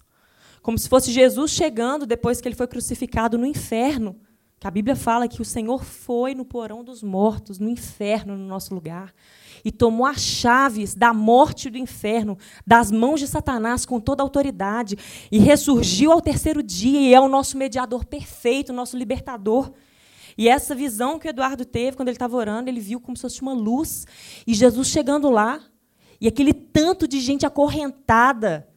Como 0.63 0.79
se 0.79 0.89
fosse 0.89 1.11
Jesus 1.11 1.51
chegando 1.51 2.07
depois 2.07 2.41
que 2.41 2.47
ele 2.47 2.55
foi 2.55 2.67
crucificado 2.67 3.39
no 3.39 3.47
inferno. 3.47 4.21
Que 4.59 4.67
a 4.67 4.71
Bíblia 4.71 4.97
fala 4.97 5.29
que 5.29 5.41
o 5.41 5.45
Senhor 5.45 5.85
foi 5.85 6.35
no 6.35 6.45
porão 6.45 6.83
dos 6.83 7.03
mortos, 7.03 7.59
no 7.59 7.69
inferno, 7.69 8.37
no 8.37 8.47
nosso 8.47 8.75
lugar 8.75 9.15
e 9.65 9.73
tomou 9.73 10.07
as 10.07 10.21
chaves 10.21 10.95
da 10.95 11.13
morte 11.13 11.69
e 11.69 11.71
do 11.71 11.79
inferno 11.79 12.39
das 12.67 12.91
mãos 12.91 13.21
de 13.21 13.27
Satanás 13.27 13.85
com 13.85 14.01
toda 14.01 14.23
a 14.23 14.25
autoridade 14.25 14.97
e 15.31 15.39
ressurgiu 15.39 16.13
ao 16.13 16.21
terceiro 16.21 16.63
dia 16.63 17.01
e 17.01 17.15
é 17.15 17.21
o 17.21 17.29
nosso 17.29 17.57
mediador 17.57 18.05
perfeito, 18.05 18.71
o 18.71 18.75
nosso 18.75 18.97
libertador. 18.97 19.73
E 20.37 20.49
essa 20.49 20.75
visão 20.75 21.19
que 21.19 21.27
o 21.27 21.31
Eduardo 21.31 21.65
teve 21.65 21.97
quando 21.97 22.09
ele 22.09 22.15
estava 22.15 22.37
orando, 22.37 22.71
ele 22.71 22.81
viu 22.81 23.01
como 23.01 23.17
se 23.17 23.23
fosse 23.23 23.43
uma 23.43 23.53
luz 23.53 24.07
e 24.47 24.55
Jesus 24.55 24.89
chegando 24.89 25.31
lá 25.31 25.61
e 26.21 26.29
aquele 26.29 26.53
tanto 26.53 27.09
de 27.09 27.21
gente 27.21 27.45
acorrentada. 27.45 28.69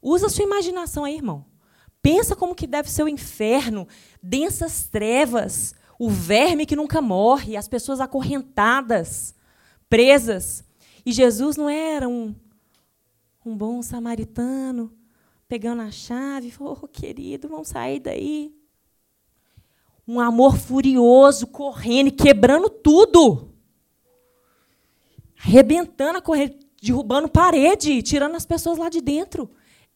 Usa 0.00 0.26
a 0.26 0.30
sua 0.30 0.44
imaginação 0.44 1.04
aí, 1.04 1.16
irmão. 1.16 1.44
Pensa 2.08 2.34
como 2.34 2.54
que 2.54 2.66
deve 2.66 2.90
ser 2.90 3.02
o 3.02 3.08
inferno, 3.08 3.86
densas 4.22 4.88
trevas, 4.88 5.74
o 5.98 6.08
verme 6.08 6.64
que 6.64 6.74
nunca 6.74 7.02
morre, 7.02 7.54
as 7.54 7.68
pessoas 7.68 8.00
acorrentadas 8.00 9.34
presas. 9.90 10.64
E 11.04 11.12
Jesus 11.12 11.58
não 11.58 11.68
era 11.68 12.08
um, 12.08 12.34
um 13.44 13.54
bom 13.54 13.82
samaritano, 13.82 14.90
pegando 15.46 15.82
a 15.82 15.90
chave, 15.90 16.50
falou, 16.50 16.78
oh, 16.80 16.88
querido, 16.88 17.46
vamos 17.46 17.68
sair 17.68 18.00
daí. 18.00 18.54
Um 20.06 20.18
amor 20.18 20.56
furioso, 20.56 21.46
correndo 21.46 22.06
e 22.06 22.12
quebrando 22.12 22.70
tudo. 22.70 23.52
Arrebentando 25.38 26.16
a 26.16 26.22
corrente, 26.22 26.66
derrubando 26.82 27.28
parede, 27.28 28.02
tirando 28.02 28.34
as 28.34 28.46
pessoas 28.46 28.78
lá 28.78 28.88
de 28.88 29.02
dentro. 29.02 29.50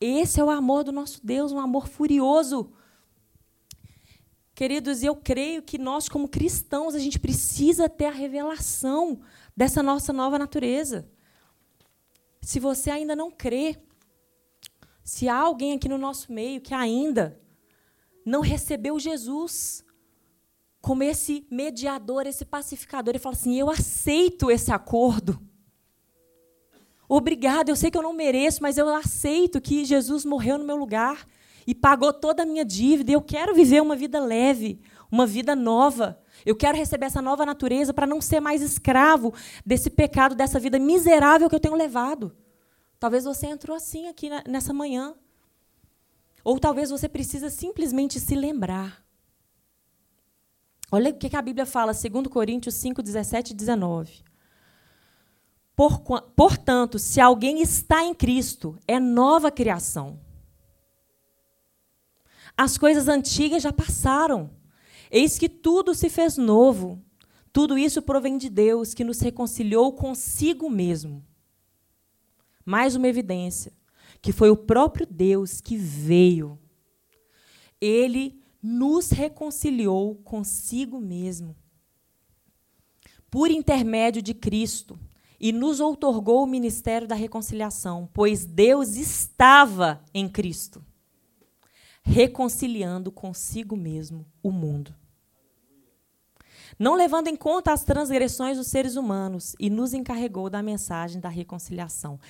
Esse 0.05 0.41
é 0.41 0.45
o 0.45 0.51
amor 0.51 0.83
do 0.83 0.91
nosso 0.91 1.25
Deus, 1.25 1.53
um 1.53 1.61
amor 1.61 1.87
furioso. 1.87 2.73
Queridos, 4.53 5.05
eu 5.05 5.15
creio 5.15 5.63
que 5.63 5.79
nós, 5.79 6.09
como 6.09 6.29
cristãos, 6.29 6.97
a 6.97 6.99
gente 6.99 7.21
precisa 7.21 7.89
ter 7.89 8.07
a 8.07 8.11
revelação 8.11 9.21
dessa 9.57 9.81
nossa 9.81 10.13
nova 10.13 10.41
natureza. 10.41 11.09
Se 12.41 12.59
você 12.59 12.91
ainda 12.91 13.15
não 13.15 13.31
crê, 13.31 13.81
se 15.05 15.29
há 15.29 15.37
alguém 15.37 15.75
aqui 15.75 15.89
no 15.89 15.99
nosso 15.99 16.33
meio 16.33 16.61
que 16.61 16.75
ainda 16.75 17.41
não 18.27 18.41
recebeu 18.41 18.99
Jesus 18.99 19.85
como 20.81 21.05
esse 21.05 21.47
mediador, 21.49 22.27
esse 22.27 22.45
pacificador, 22.45 23.13
ele 23.13 23.21
fala 23.21 23.37
assim: 23.37 23.57
eu 23.57 23.71
aceito 23.71 24.51
esse 24.51 24.73
acordo. 24.73 25.41
Obrigado, 27.15 27.69
eu 27.69 27.77
sei 27.77 27.91
que 27.91 27.99
eu 27.99 28.03
não 28.03 28.15
mereço, 28.15 28.63
mas 28.63 28.79
eu 28.79 28.89
aceito 28.89 29.61
que 29.61 29.85
Jesus 29.85 30.25
morreu 30.25 30.57
no 30.57 30.65
meu 30.65 30.77
lugar 30.77 31.27
e 31.67 31.75
pagou 31.75 32.11
toda 32.11 32.43
a 32.43 32.47
minha 32.47 32.65
dívida. 32.65 33.13
Eu 33.13 33.21
quero 33.21 33.55
viver 33.55 33.83
uma 33.83 33.95
vida 33.95 34.19
leve, 34.19 34.81
uma 35.11 35.27
vida 35.27 35.55
nova. 35.55 36.19
Eu 36.47 36.57
quero 36.57 36.75
receber 36.75 37.05
essa 37.05 37.21
nova 37.21 37.45
natureza 37.45 37.93
para 37.93 38.07
não 38.07 38.19
ser 38.23 38.41
mais 38.41 38.63
escravo 38.63 39.35
desse 39.65 39.91
pecado, 39.91 40.35
dessa 40.35 40.59
vida 40.59 40.79
miserável 40.79 41.51
que 41.51 41.55
eu 41.55 41.61
tenho 41.61 41.75
levado. 41.75 42.35
Talvez 42.99 43.25
você 43.25 43.47
entrou 43.47 43.77
assim 43.77 44.09
aqui 44.09 44.31
nessa 44.49 44.73
manhã. 44.73 45.15
Ou 46.43 46.59
talvez 46.59 46.89
você 46.89 47.11
precisa 47.11 47.51
simplesmente 47.51 48.19
se 48.19 48.35
lembrar. 48.35 49.05
Olha 50.91 51.11
o 51.11 51.19
que 51.19 51.37
a 51.37 51.43
Bíblia 51.43 51.67
fala, 51.67 51.93
2 51.93 52.27
Coríntios 52.29 52.75
5, 52.77 53.03
17 53.03 53.51
e 53.51 53.55
19. 53.55 54.32
Por, 55.75 56.01
portanto, 56.37 56.99
se 56.99 57.21
alguém 57.21 57.61
está 57.63 58.05
em 58.05 58.15
Cristo, 58.15 58.79
é 58.87 59.01
nova 59.01 59.51
criação. 59.51 60.21
As 62.57 62.77
coisas 62.77 63.09
antigas 63.09 63.63
já 63.63 63.73
passaram 63.73 64.51
Eis 65.13 65.39
que 65.39 65.47
tudo 65.47 65.95
se 65.95 66.09
fez 66.09 66.39
novo. 66.39 66.99
Tudo 67.53 67.77
isso 67.77 68.01
provém 68.01 68.39
de 68.39 68.49
Deus, 68.49 68.95
que 68.95 69.05
nos 69.05 69.21
reconciliou 69.21 69.93
consigo 69.93 70.71
mesmo. 70.71 71.23
Mais 72.65 72.97
uma 72.97 73.07
evidência, 73.07 73.75
que 74.23 74.33
foi 74.33 74.49
o 74.49 74.57
próprio 74.57 75.07
Deus 75.07 75.61
que 75.61 75.77
veio. 75.77 76.59
Ele 77.79 78.43
nos 78.63 79.11
reconciliou 79.11 80.15
consigo 80.15 80.99
mesmo. 80.99 81.55
Por 83.31 83.51
intermédio 83.51 84.23
de 84.23 84.33
Cristo, 84.33 84.99
e 85.43 85.51
nos 85.51 85.81
outorgou 85.81 86.45
o 86.45 86.47
ministério 86.47 87.09
da 87.09 87.17
reconciliação, 87.17 88.09
pois 88.15 88.45
Deus 88.45 88.95
estava 88.95 90.01
em 90.15 90.29
Cristo, 90.29 90.85
reconciliando 92.01 93.11
consigo 93.11 93.77
mesmo 93.77 94.25
o 94.41 94.53
mundo. 94.53 94.95
Não 96.79 96.95
levando 96.95 97.27
em 97.27 97.35
conta 97.35 97.73
as 97.73 97.83
transgressões 97.83 98.57
dos 98.57 98.69
seres 98.69 98.95
humanos, 98.95 99.57
e 99.59 99.69
nos 99.69 99.93
encarregou 99.93 100.49
da 100.49 100.63
mensagem 100.63 101.21
da 101.21 101.29
reconciliação. 101.29 102.21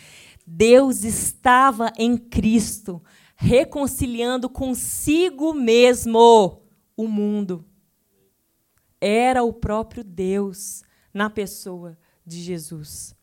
Deus 0.47 1.05
estava 1.05 1.93
em 1.99 2.17
Cristo, 2.17 3.03
reconciliando 3.37 4.49
consigo 4.49 5.53
mesmo 5.53 6.63
o 6.97 7.07
mundo. 7.07 7.63
Era 8.99 9.43
o 9.43 9.53
próprio 9.53 10.03
Deus 10.03 10.83
na 11.13 11.29
pessoa 11.29 11.99
de 12.25 12.41
Jesus. 12.41 13.15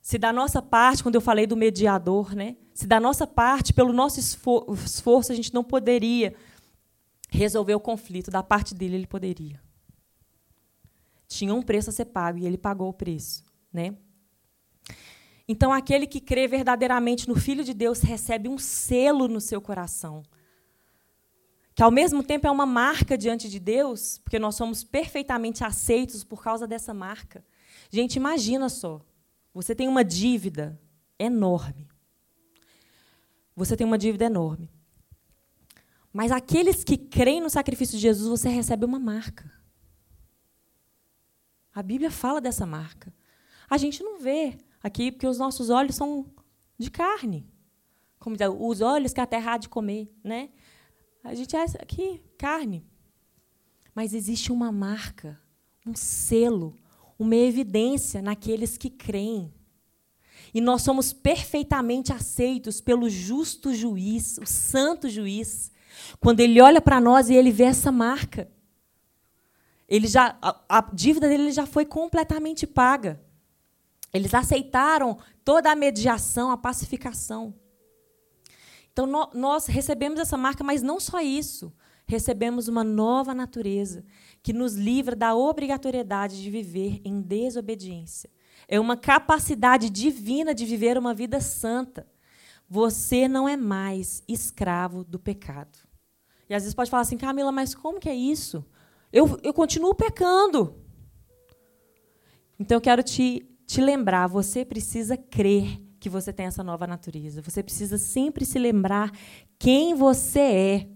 Se 0.00 0.18
da 0.18 0.32
nossa 0.32 0.60
parte, 0.60 1.02
quando 1.02 1.14
eu 1.14 1.20
falei 1.20 1.46
do 1.46 1.56
mediador, 1.56 2.34
né? 2.34 2.56
Se 2.74 2.86
da 2.86 2.98
nossa 2.98 3.26
parte, 3.26 3.72
pelo 3.72 3.92
nosso 3.92 4.18
esforço, 4.18 5.30
a 5.30 5.34
gente 5.34 5.54
não 5.54 5.62
poderia 5.62 6.34
resolver 7.30 7.74
o 7.74 7.80
conflito, 7.80 8.30
da 8.30 8.42
parte 8.42 8.74
dele 8.74 8.96
ele 8.96 9.06
poderia. 9.06 9.62
Tinha 11.26 11.54
um 11.54 11.62
preço 11.62 11.88
a 11.90 11.92
ser 11.92 12.06
pago 12.06 12.38
e 12.38 12.46
ele 12.46 12.58
pagou 12.58 12.88
o 12.88 12.92
preço, 12.92 13.44
né? 13.72 13.96
Então, 15.48 15.72
aquele 15.72 16.06
que 16.06 16.20
crê 16.20 16.46
verdadeiramente 16.46 17.28
no 17.28 17.34
Filho 17.34 17.64
de 17.64 17.74
Deus 17.74 18.00
recebe 18.00 18.48
um 18.48 18.58
selo 18.58 19.28
no 19.28 19.40
seu 19.40 19.60
coração. 19.60 20.22
Que 21.74 21.82
ao 21.82 21.90
mesmo 21.90 22.22
tempo 22.22 22.46
é 22.46 22.50
uma 22.50 22.66
marca 22.66 23.16
diante 23.16 23.48
de 23.48 23.58
Deus, 23.58 24.18
porque 24.18 24.38
nós 24.38 24.54
somos 24.54 24.84
perfeitamente 24.84 25.64
aceitos 25.64 26.22
por 26.22 26.42
causa 26.42 26.66
dessa 26.66 26.92
marca. 26.92 27.44
Gente, 27.92 28.16
imagina 28.16 28.70
só. 28.70 29.04
Você 29.52 29.74
tem 29.74 29.86
uma 29.86 30.02
dívida 30.02 30.80
enorme. 31.18 31.86
Você 33.54 33.76
tem 33.76 33.86
uma 33.86 33.98
dívida 33.98 34.24
enorme. 34.24 34.70
Mas 36.10 36.32
aqueles 36.32 36.82
que 36.82 36.96
creem 36.96 37.42
no 37.42 37.50
sacrifício 37.50 37.96
de 37.96 38.02
Jesus, 38.02 38.26
você 38.28 38.48
recebe 38.48 38.86
uma 38.86 38.98
marca. 38.98 39.52
A 41.74 41.82
Bíblia 41.82 42.10
fala 42.10 42.40
dessa 42.40 42.64
marca. 42.64 43.12
A 43.68 43.76
gente 43.76 44.02
não 44.02 44.18
vê 44.18 44.56
aqui 44.82 45.12
porque 45.12 45.26
os 45.26 45.38
nossos 45.38 45.68
olhos 45.68 45.94
são 45.94 46.26
de 46.78 46.90
carne. 46.90 47.46
Como 48.18 48.36
diz, 48.36 48.48
os 48.58 48.80
olhos 48.80 49.12
que 49.12 49.20
a 49.20 49.26
terra 49.26 49.54
há 49.54 49.58
de 49.58 49.68
comer, 49.68 50.10
né? 50.24 50.48
A 51.22 51.34
gente 51.34 51.54
é 51.54 51.62
aqui 51.78 52.22
carne. 52.38 52.86
Mas 53.94 54.14
existe 54.14 54.50
uma 54.50 54.72
marca, 54.72 55.38
um 55.86 55.94
selo 55.94 56.74
uma 57.18 57.36
evidência 57.36 58.20
naqueles 58.22 58.76
que 58.76 58.90
creem. 58.90 59.52
E 60.54 60.60
nós 60.60 60.82
somos 60.82 61.12
perfeitamente 61.12 62.12
aceitos 62.12 62.80
pelo 62.80 63.08
justo 63.08 63.74
juiz, 63.74 64.38
o 64.38 64.46
santo 64.46 65.08
juiz, 65.08 65.70
quando 66.20 66.40
ele 66.40 66.60
olha 66.60 66.80
para 66.80 67.00
nós 67.00 67.30
e 67.30 67.34
ele 67.34 67.50
vê 67.50 67.64
essa 67.64 67.90
marca. 67.90 68.50
Ele 69.88 70.06
já 70.06 70.36
a, 70.42 70.78
a 70.78 70.80
dívida 70.92 71.28
dele 71.28 71.52
já 71.52 71.66
foi 71.66 71.84
completamente 71.84 72.66
paga. 72.66 73.20
Eles 74.12 74.34
aceitaram 74.34 75.18
toda 75.44 75.70
a 75.70 75.76
mediação, 75.76 76.50
a 76.50 76.56
pacificação. 76.56 77.54
Então 78.92 79.06
nós 79.32 79.66
recebemos 79.66 80.20
essa 80.20 80.36
marca, 80.36 80.62
mas 80.62 80.82
não 80.82 81.00
só 81.00 81.20
isso 81.20 81.72
recebemos 82.06 82.68
uma 82.68 82.84
nova 82.84 83.34
natureza 83.34 84.04
que 84.42 84.52
nos 84.52 84.74
livra 84.74 85.14
da 85.14 85.34
obrigatoriedade 85.34 86.42
de 86.42 86.50
viver 86.50 87.00
em 87.04 87.20
desobediência. 87.20 88.30
É 88.68 88.78
uma 88.78 88.96
capacidade 88.96 89.90
divina 89.90 90.54
de 90.54 90.64
viver 90.64 90.98
uma 90.98 91.14
vida 91.14 91.40
santa. 91.40 92.06
Você 92.68 93.28
não 93.28 93.48
é 93.48 93.56
mais 93.56 94.22
escravo 94.26 95.04
do 95.04 95.18
pecado. 95.18 95.78
E 96.48 96.54
às 96.54 96.62
vezes 96.62 96.74
pode 96.74 96.90
falar 96.90 97.02
assim, 97.02 97.16
Camila, 97.16 97.52
mas 97.52 97.74
como 97.74 98.00
que 98.00 98.08
é 98.08 98.14
isso? 98.14 98.64
Eu, 99.12 99.38
eu 99.42 99.52
continuo 99.52 99.94
pecando. 99.94 100.74
Então 102.58 102.76
eu 102.76 102.80
quero 102.80 103.02
te, 103.02 103.46
te 103.66 103.80
lembrar, 103.80 104.26
você 104.26 104.64
precisa 104.64 105.16
crer 105.16 105.80
que 105.98 106.08
você 106.08 106.32
tem 106.32 106.46
essa 106.46 106.64
nova 106.64 106.86
natureza. 106.86 107.42
Você 107.42 107.62
precisa 107.62 107.96
sempre 107.96 108.44
se 108.44 108.58
lembrar 108.58 109.12
quem 109.58 109.94
você 109.94 110.40
é 110.40 110.88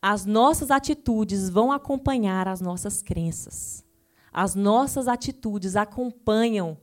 as 0.00 0.24
nossas 0.24 0.70
atitudes 0.70 1.48
vão 1.48 1.72
acompanhar 1.72 2.48
as 2.48 2.60
nossas 2.60 3.02
crenças. 3.02 3.84
As 4.32 4.54
nossas 4.54 5.08
atitudes 5.08 5.76
acompanham 5.76 6.78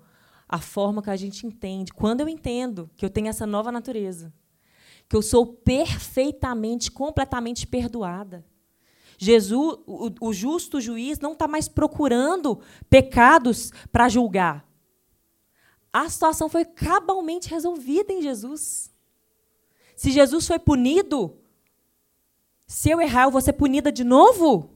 a 0.50 0.60
forma 0.60 1.02
que 1.02 1.10
a 1.10 1.16
gente 1.16 1.46
entende. 1.46 1.94
Quando 1.94 2.22
eu 2.22 2.30
entendo 2.30 2.90
que 2.96 3.06
eu 3.06 3.10
tenho 3.10 3.28
essa 3.28 3.46
nova 3.46 3.72
natureza, 3.72 4.34
que 5.08 5.16
eu 5.16 5.22
sou 5.22 5.46
perfeitamente, 5.46 6.92
completamente 6.92 7.68
perdoada. 7.68 8.46
Jesus, 9.18 9.80
o, 9.86 10.12
o 10.20 10.34
justo 10.34 10.82
juiz, 10.82 11.20
não 11.20 11.34
está 11.34 11.48
mais 11.48 11.68
procurando 11.68 12.60
pecados 12.90 13.72
para 13.92 14.10
julgar. 14.10 14.68
A 15.92 16.10
situação 16.10 16.50
foi 16.50 16.66
cabalmente 16.66 17.50
resolvida 17.50 18.12
em 18.12 18.22
Jesus. 18.22 18.92
Se 19.96 20.10
Jesus 20.10 20.48
foi 20.48 20.58
punido, 20.58 21.38
se 22.68 22.90
eu 22.90 23.02
errar, 23.02 23.24
eu 23.24 23.32
vou 23.32 23.42
ser 23.42 23.54
punida 23.54 23.92
de 23.92 24.04
novo? 24.04 24.70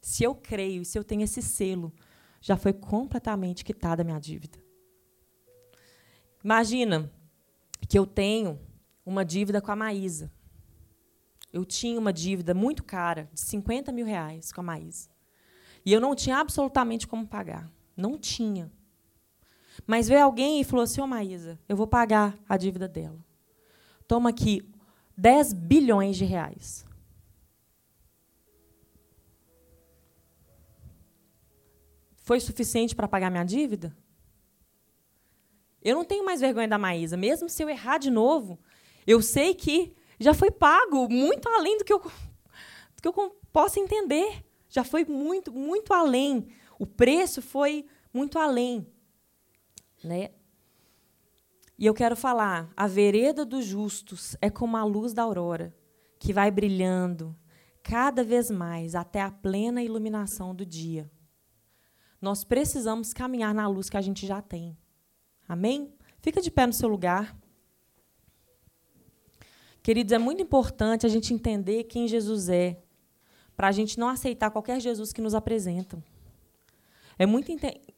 Se 0.00 0.24
eu 0.24 0.34
creio, 0.34 0.84
se 0.84 0.98
eu 0.98 1.04
tenho 1.04 1.22
esse 1.22 1.42
selo, 1.42 1.92
já 2.40 2.56
foi 2.56 2.72
completamente 2.72 3.64
quitada 3.64 4.02
a 4.02 4.04
minha 4.04 4.18
dívida. 4.18 4.58
Imagina 6.42 7.10
que 7.88 7.98
eu 7.98 8.06
tenho 8.06 8.58
uma 9.04 9.24
dívida 9.24 9.60
com 9.60 9.70
a 9.70 9.76
Maísa. 9.76 10.32
Eu 11.52 11.64
tinha 11.64 11.98
uma 11.98 12.12
dívida 12.12 12.54
muito 12.54 12.82
cara, 12.82 13.28
de 13.32 13.40
50 13.40 13.92
mil 13.92 14.06
reais 14.06 14.52
com 14.52 14.60
a 14.60 14.64
Maísa. 14.64 15.10
E 15.84 15.92
eu 15.92 16.00
não 16.00 16.14
tinha 16.14 16.38
absolutamente 16.38 17.06
como 17.06 17.26
pagar. 17.26 17.70
Não 17.96 18.16
tinha. 18.18 18.70
Mas 19.86 20.08
veio 20.08 20.24
alguém 20.24 20.60
e 20.60 20.64
falou 20.64 20.84
assim: 20.84 21.00
Ô 21.00 21.04
oh, 21.04 21.06
Maísa, 21.06 21.58
eu 21.68 21.76
vou 21.76 21.86
pagar 21.86 22.38
a 22.48 22.56
dívida 22.56 22.86
dela. 22.86 23.18
Toma 24.06 24.30
aqui 24.30 24.62
10 25.20 25.52
bilhões 25.52 26.16
de 26.16 26.24
reais. 26.24 26.82
Foi 32.14 32.40
suficiente 32.40 32.96
para 32.96 33.06
pagar 33.06 33.30
minha 33.30 33.44
dívida? 33.44 33.94
Eu 35.82 35.94
não 35.94 36.06
tenho 36.06 36.24
mais 36.24 36.40
vergonha 36.40 36.68
da 36.68 36.78
Maísa. 36.78 37.18
Mesmo 37.18 37.50
se 37.50 37.62
eu 37.62 37.68
errar 37.68 37.98
de 37.98 38.10
novo, 38.10 38.58
eu 39.06 39.20
sei 39.20 39.54
que 39.54 39.94
já 40.18 40.32
foi 40.32 40.50
pago 40.50 41.06
muito 41.10 41.50
além 41.50 41.76
do 41.76 41.84
que 41.84 41.92
eu, 41.92 41.98
do 41.98 43.02
que 43.02 43.08
eu 43.08 43.36
posso 43.52 43.78
entender. 43.78 44.42
Já 44.70 44.84
foi 44.84 45.04
muito, 45.04 45.52
muito 45.52 45.92
além. 45.92 46.48
O 46.78 46.86
preço 46.86 47.42
foi 47.42 47.84
muito 48.10 48.38
além. 48.38 48.86
Né? 50.02 50.30
E 51.80 51.86
eu 51.86 51.94
quero 51.94 52.14
falar: 52.14 52.70
a 52.76 52.86
vereda 52.86 53.42
dos 53.42 53.64
justos 53.64 54.36
é 54.42 54.50
como 54.50 54.76
a 54.76 54.84
luz 54.84 55.14
da 55.14 55.22
aurora, 55.22 55.74
que 56.18 56.30
vai 56.30 56.50
brilhando 56.50 57.34
cada 57.82 58.22
vez 58.22 58.50
mais 58.50 58.94
até 58.94 59.22
a 59.22 59.30
plena 59.30 59.82
iluminação 59.82 60.54
do 60.54 60.66
dia. 60.66 61.10
Nós 62.20 62.44
precisamos 62.44 63.14
caminhar 63.14 63.54
na 63.54 63.66
luz 63.66 63.88
que 63.88 63.96
a 63.96 64.02
gente 64.02 64.26
já 64.26 64.42
tem. 64.42 64.76
Amém? 65.48 65.94
Fica 66.20 66.42
de 66.42 66.50
pé 66.50 66.66
no 66.66 66.74
seu 66.74 66.86
lugar. 66.86 67.34
Queridos, 69.82 70.12
é 70.12 70.18
muito 70.18 70.42
importante 70.42 71.06
a 71.06 71.08
gente 71.08 71.32
entender 71.32 71.84
quem 71.84 72.06
Jesus 72.06 72.50
é, 72.50 72.78
para 73.56 73.68
a 73.68 73.72
gente 73.72 73.98
não 73.98 74.08
aceitar 74.08 74.50
qualquer 74.50 74.78
Jesus 74.78 75.14
que 75.14 75.22
nos 75.22 75.34
apresentam. 75.34 76.04
É 77.18 77.24
muito 77.24 77.50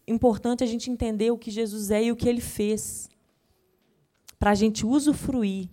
importante 0.06 0.62
a 0.62 0.66
gente 0.68 0.88
entender 0.88 1.32
o 1.32 1.38
que 1.38 1.50
Jesus 1.50 1.90
é 1.90 2.04
e 2.04 2.12
o 2.12 2.16
que 2.16 2.28
ele 2.28 2.40
fez 2.40 3.10
para 4.42 4.50
a 4.50 4.54
gente 4.56 4.84
usufruir 4.84 5.70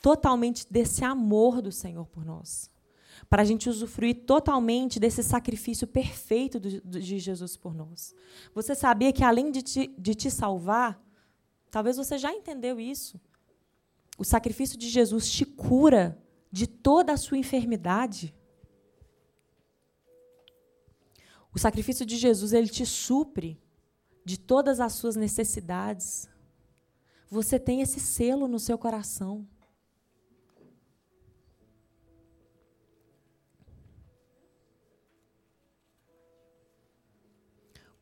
totalmente 0.00 0.66
desse 0.72 1.04
amor 1.04 1.60
do 1.60 1.70
Senhor 1.70 2.06
por 2.06 2.24
nós. 2.24 2.70
Para 3.28 3.42
a 3.42 3.44
gente 3.44 3.68
usufruir 3.68 4.24
totalmente 4.24 4.98
desse 4.98 5.22
sacrifício 5.22 5.86
perfeito 5.86 6.58
de 6.58 7.18
Jesus 7.18 7.58
por 7.58 7.74
nós. 7.74 8.14
Você 8.54 8.74
sabia 8.74 9.12
que, 9.12 9.22
além 9.22 9.50
de 9.50 9.60
te, 9.60 9.94
de 9.98 10.14
te 10.14 10.30
salvar, 10.30 10.98
talvez 11.70 11.98
você 11.98 12.16
já 12.16 12.32
entendeu 12.32 12.80
isso. 12.80 13.20
O 14.16 14.24
sacrifício 14.24 14.78
de 14.78 14.88
Jesus 14.88 15.30
te 15.30 15.44
cura 15.44 16.18
de 16.50 16.66
toda 16.66 17.12
a 17.12 17.18
sua 17.18 17.36
enfermidade. 17.36 18.34
O 21.52 21.58
sacrifício 21.58 22.06
de 22.06 22.16
Jesus 22.16 22.54
ele 22.54 22.68
te 22.68 22.86
supre 22.86 23.60
de 24.24 24.38
todas 24.40 24.80
as 24.80 24.94
suas 24.94 25.16
necessidades. 25.16 26.29
Você 27.30 27.60
tem 27.60 27.80
esse 27.80 28.00
selo 28.00 28.48
no 28.48 28.58
seu 28.58 28.76
coração. 28.76 29.46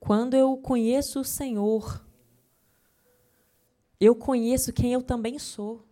Quando 0.00 0.32
eu 0.32 0.56
conheço 0.56 1.20
o 1.20 1.24
Senhor, 1.24 2.02
eu 4.00 4.14
conheço 4.14 4.72
quem 4.72 4.94
eu 4.94 5.02
também 5.02 5.38
sou. 5.38 5.84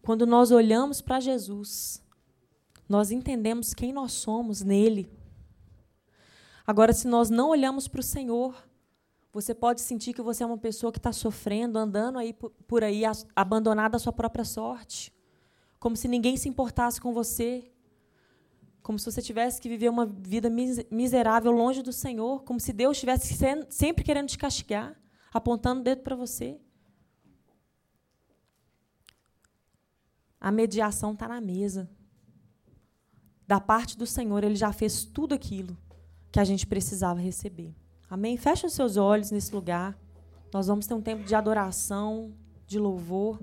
Quando 0.00 0.24
nós 0.24 0.52
olhamos 0.52 1.00
para 1.00 1.18
Jesus, 1.18 2.00
nós 2.88 3.10
entendemos 3.10 3.74
quem 3.74 3.92
nós 3.92 4.12
somos 4.12 4.62
nele. 4.62 5.10
Agora, 6.64 6.92
se 6.92 7.08
nós 7.08 7.28
não 7.28 7.48
olhamos 7.48 7.88
para 7.88 8.00
o 8.00 8.04
Senhor, 8.04 8.54
você 9.32 9.54
pode 9.54 9.80
sentir 9.80 10.12
que 10.12 10.22
você 10.22 10.42
é 10.42 10.46
uma 10.46 10.58
pessoa 10.58 10.92
que 10.92 10.98
está 10.98 11.12
sofrendo, 11.12 11.78
andando 11.78 12.18
aí 12.18 12.32
por 12.32 12.82
aí, 12.82 13.02
abandonada 13.34 13.96
à 13.96 14.00
sua 14.00 14.12
própria 14.12 14.44
sorte, 14.44 15.12
como 15.78 15.96
se 15.96 16.08
ninguém 16.08 16.36
se 16.36 16.48
importasse 16.48 17.00
com 17.00 17.12
você, 17.12 17.70
como 18.82 18.98
se 18.98 19.04
você 19.04 19.22
tivesse 19.22 19.60
que 19.60 19.68
viver 19.68 19.88
uma 19.88 20.04
vida 20.04 20.50
miserável 20.90 21.52
longe 21.52 21.82
do 21.82 21.92
Senhor, 21.92 22.42
como 22.42 22.58
se 22.58 22.72
Deus 22.72 22.96
estivesse 22.96 23.36
sempre 23.68 24.02
querendo 24.02 24.28
te 24.28 24.38
castigar, 24.38 25.00
apontando 25.32 25.80
o 25.80 25.84
dedo 25.84 26.02
para 26.02 26.16
você. 26.16 26.60
A 30.40 30.50
mediação 30.50 31.12
está 31.12 31.28
na 31.28 31.40
mesa. 31.40 31.88
Da 33.46 33.60
parte 33.60 33.96
do 33.96 34.06
Senhor, 34.06 34.42
Ele 34.42 34.56
já 34.56 34.72
fez 34.72 35.04
tudo 35.04 35.34
aquilo 35.34 35.76
que 36.32 36.40
a 36.40 36.44
gente 36.44 36.66
precisava 36.66 37.20
receber. 37.20 37.76
Amém? 38.10 38.36
Feche 38.36 38.66
os 38.66 38.72
seus 38.72 38.96
olhos 38.96 39.30
nesse 39.30 39.54
lugar. 39.54 39.96
Nós 40.52 40.66
vamos 40.66 40.84
ter 40.84 40.94
um 40.94 41.00
tempo 41.00 41.22
de 41.22 41.32
adoração, 41.32 42.32
de 42.66 42.76
louvor. 42.76 43.38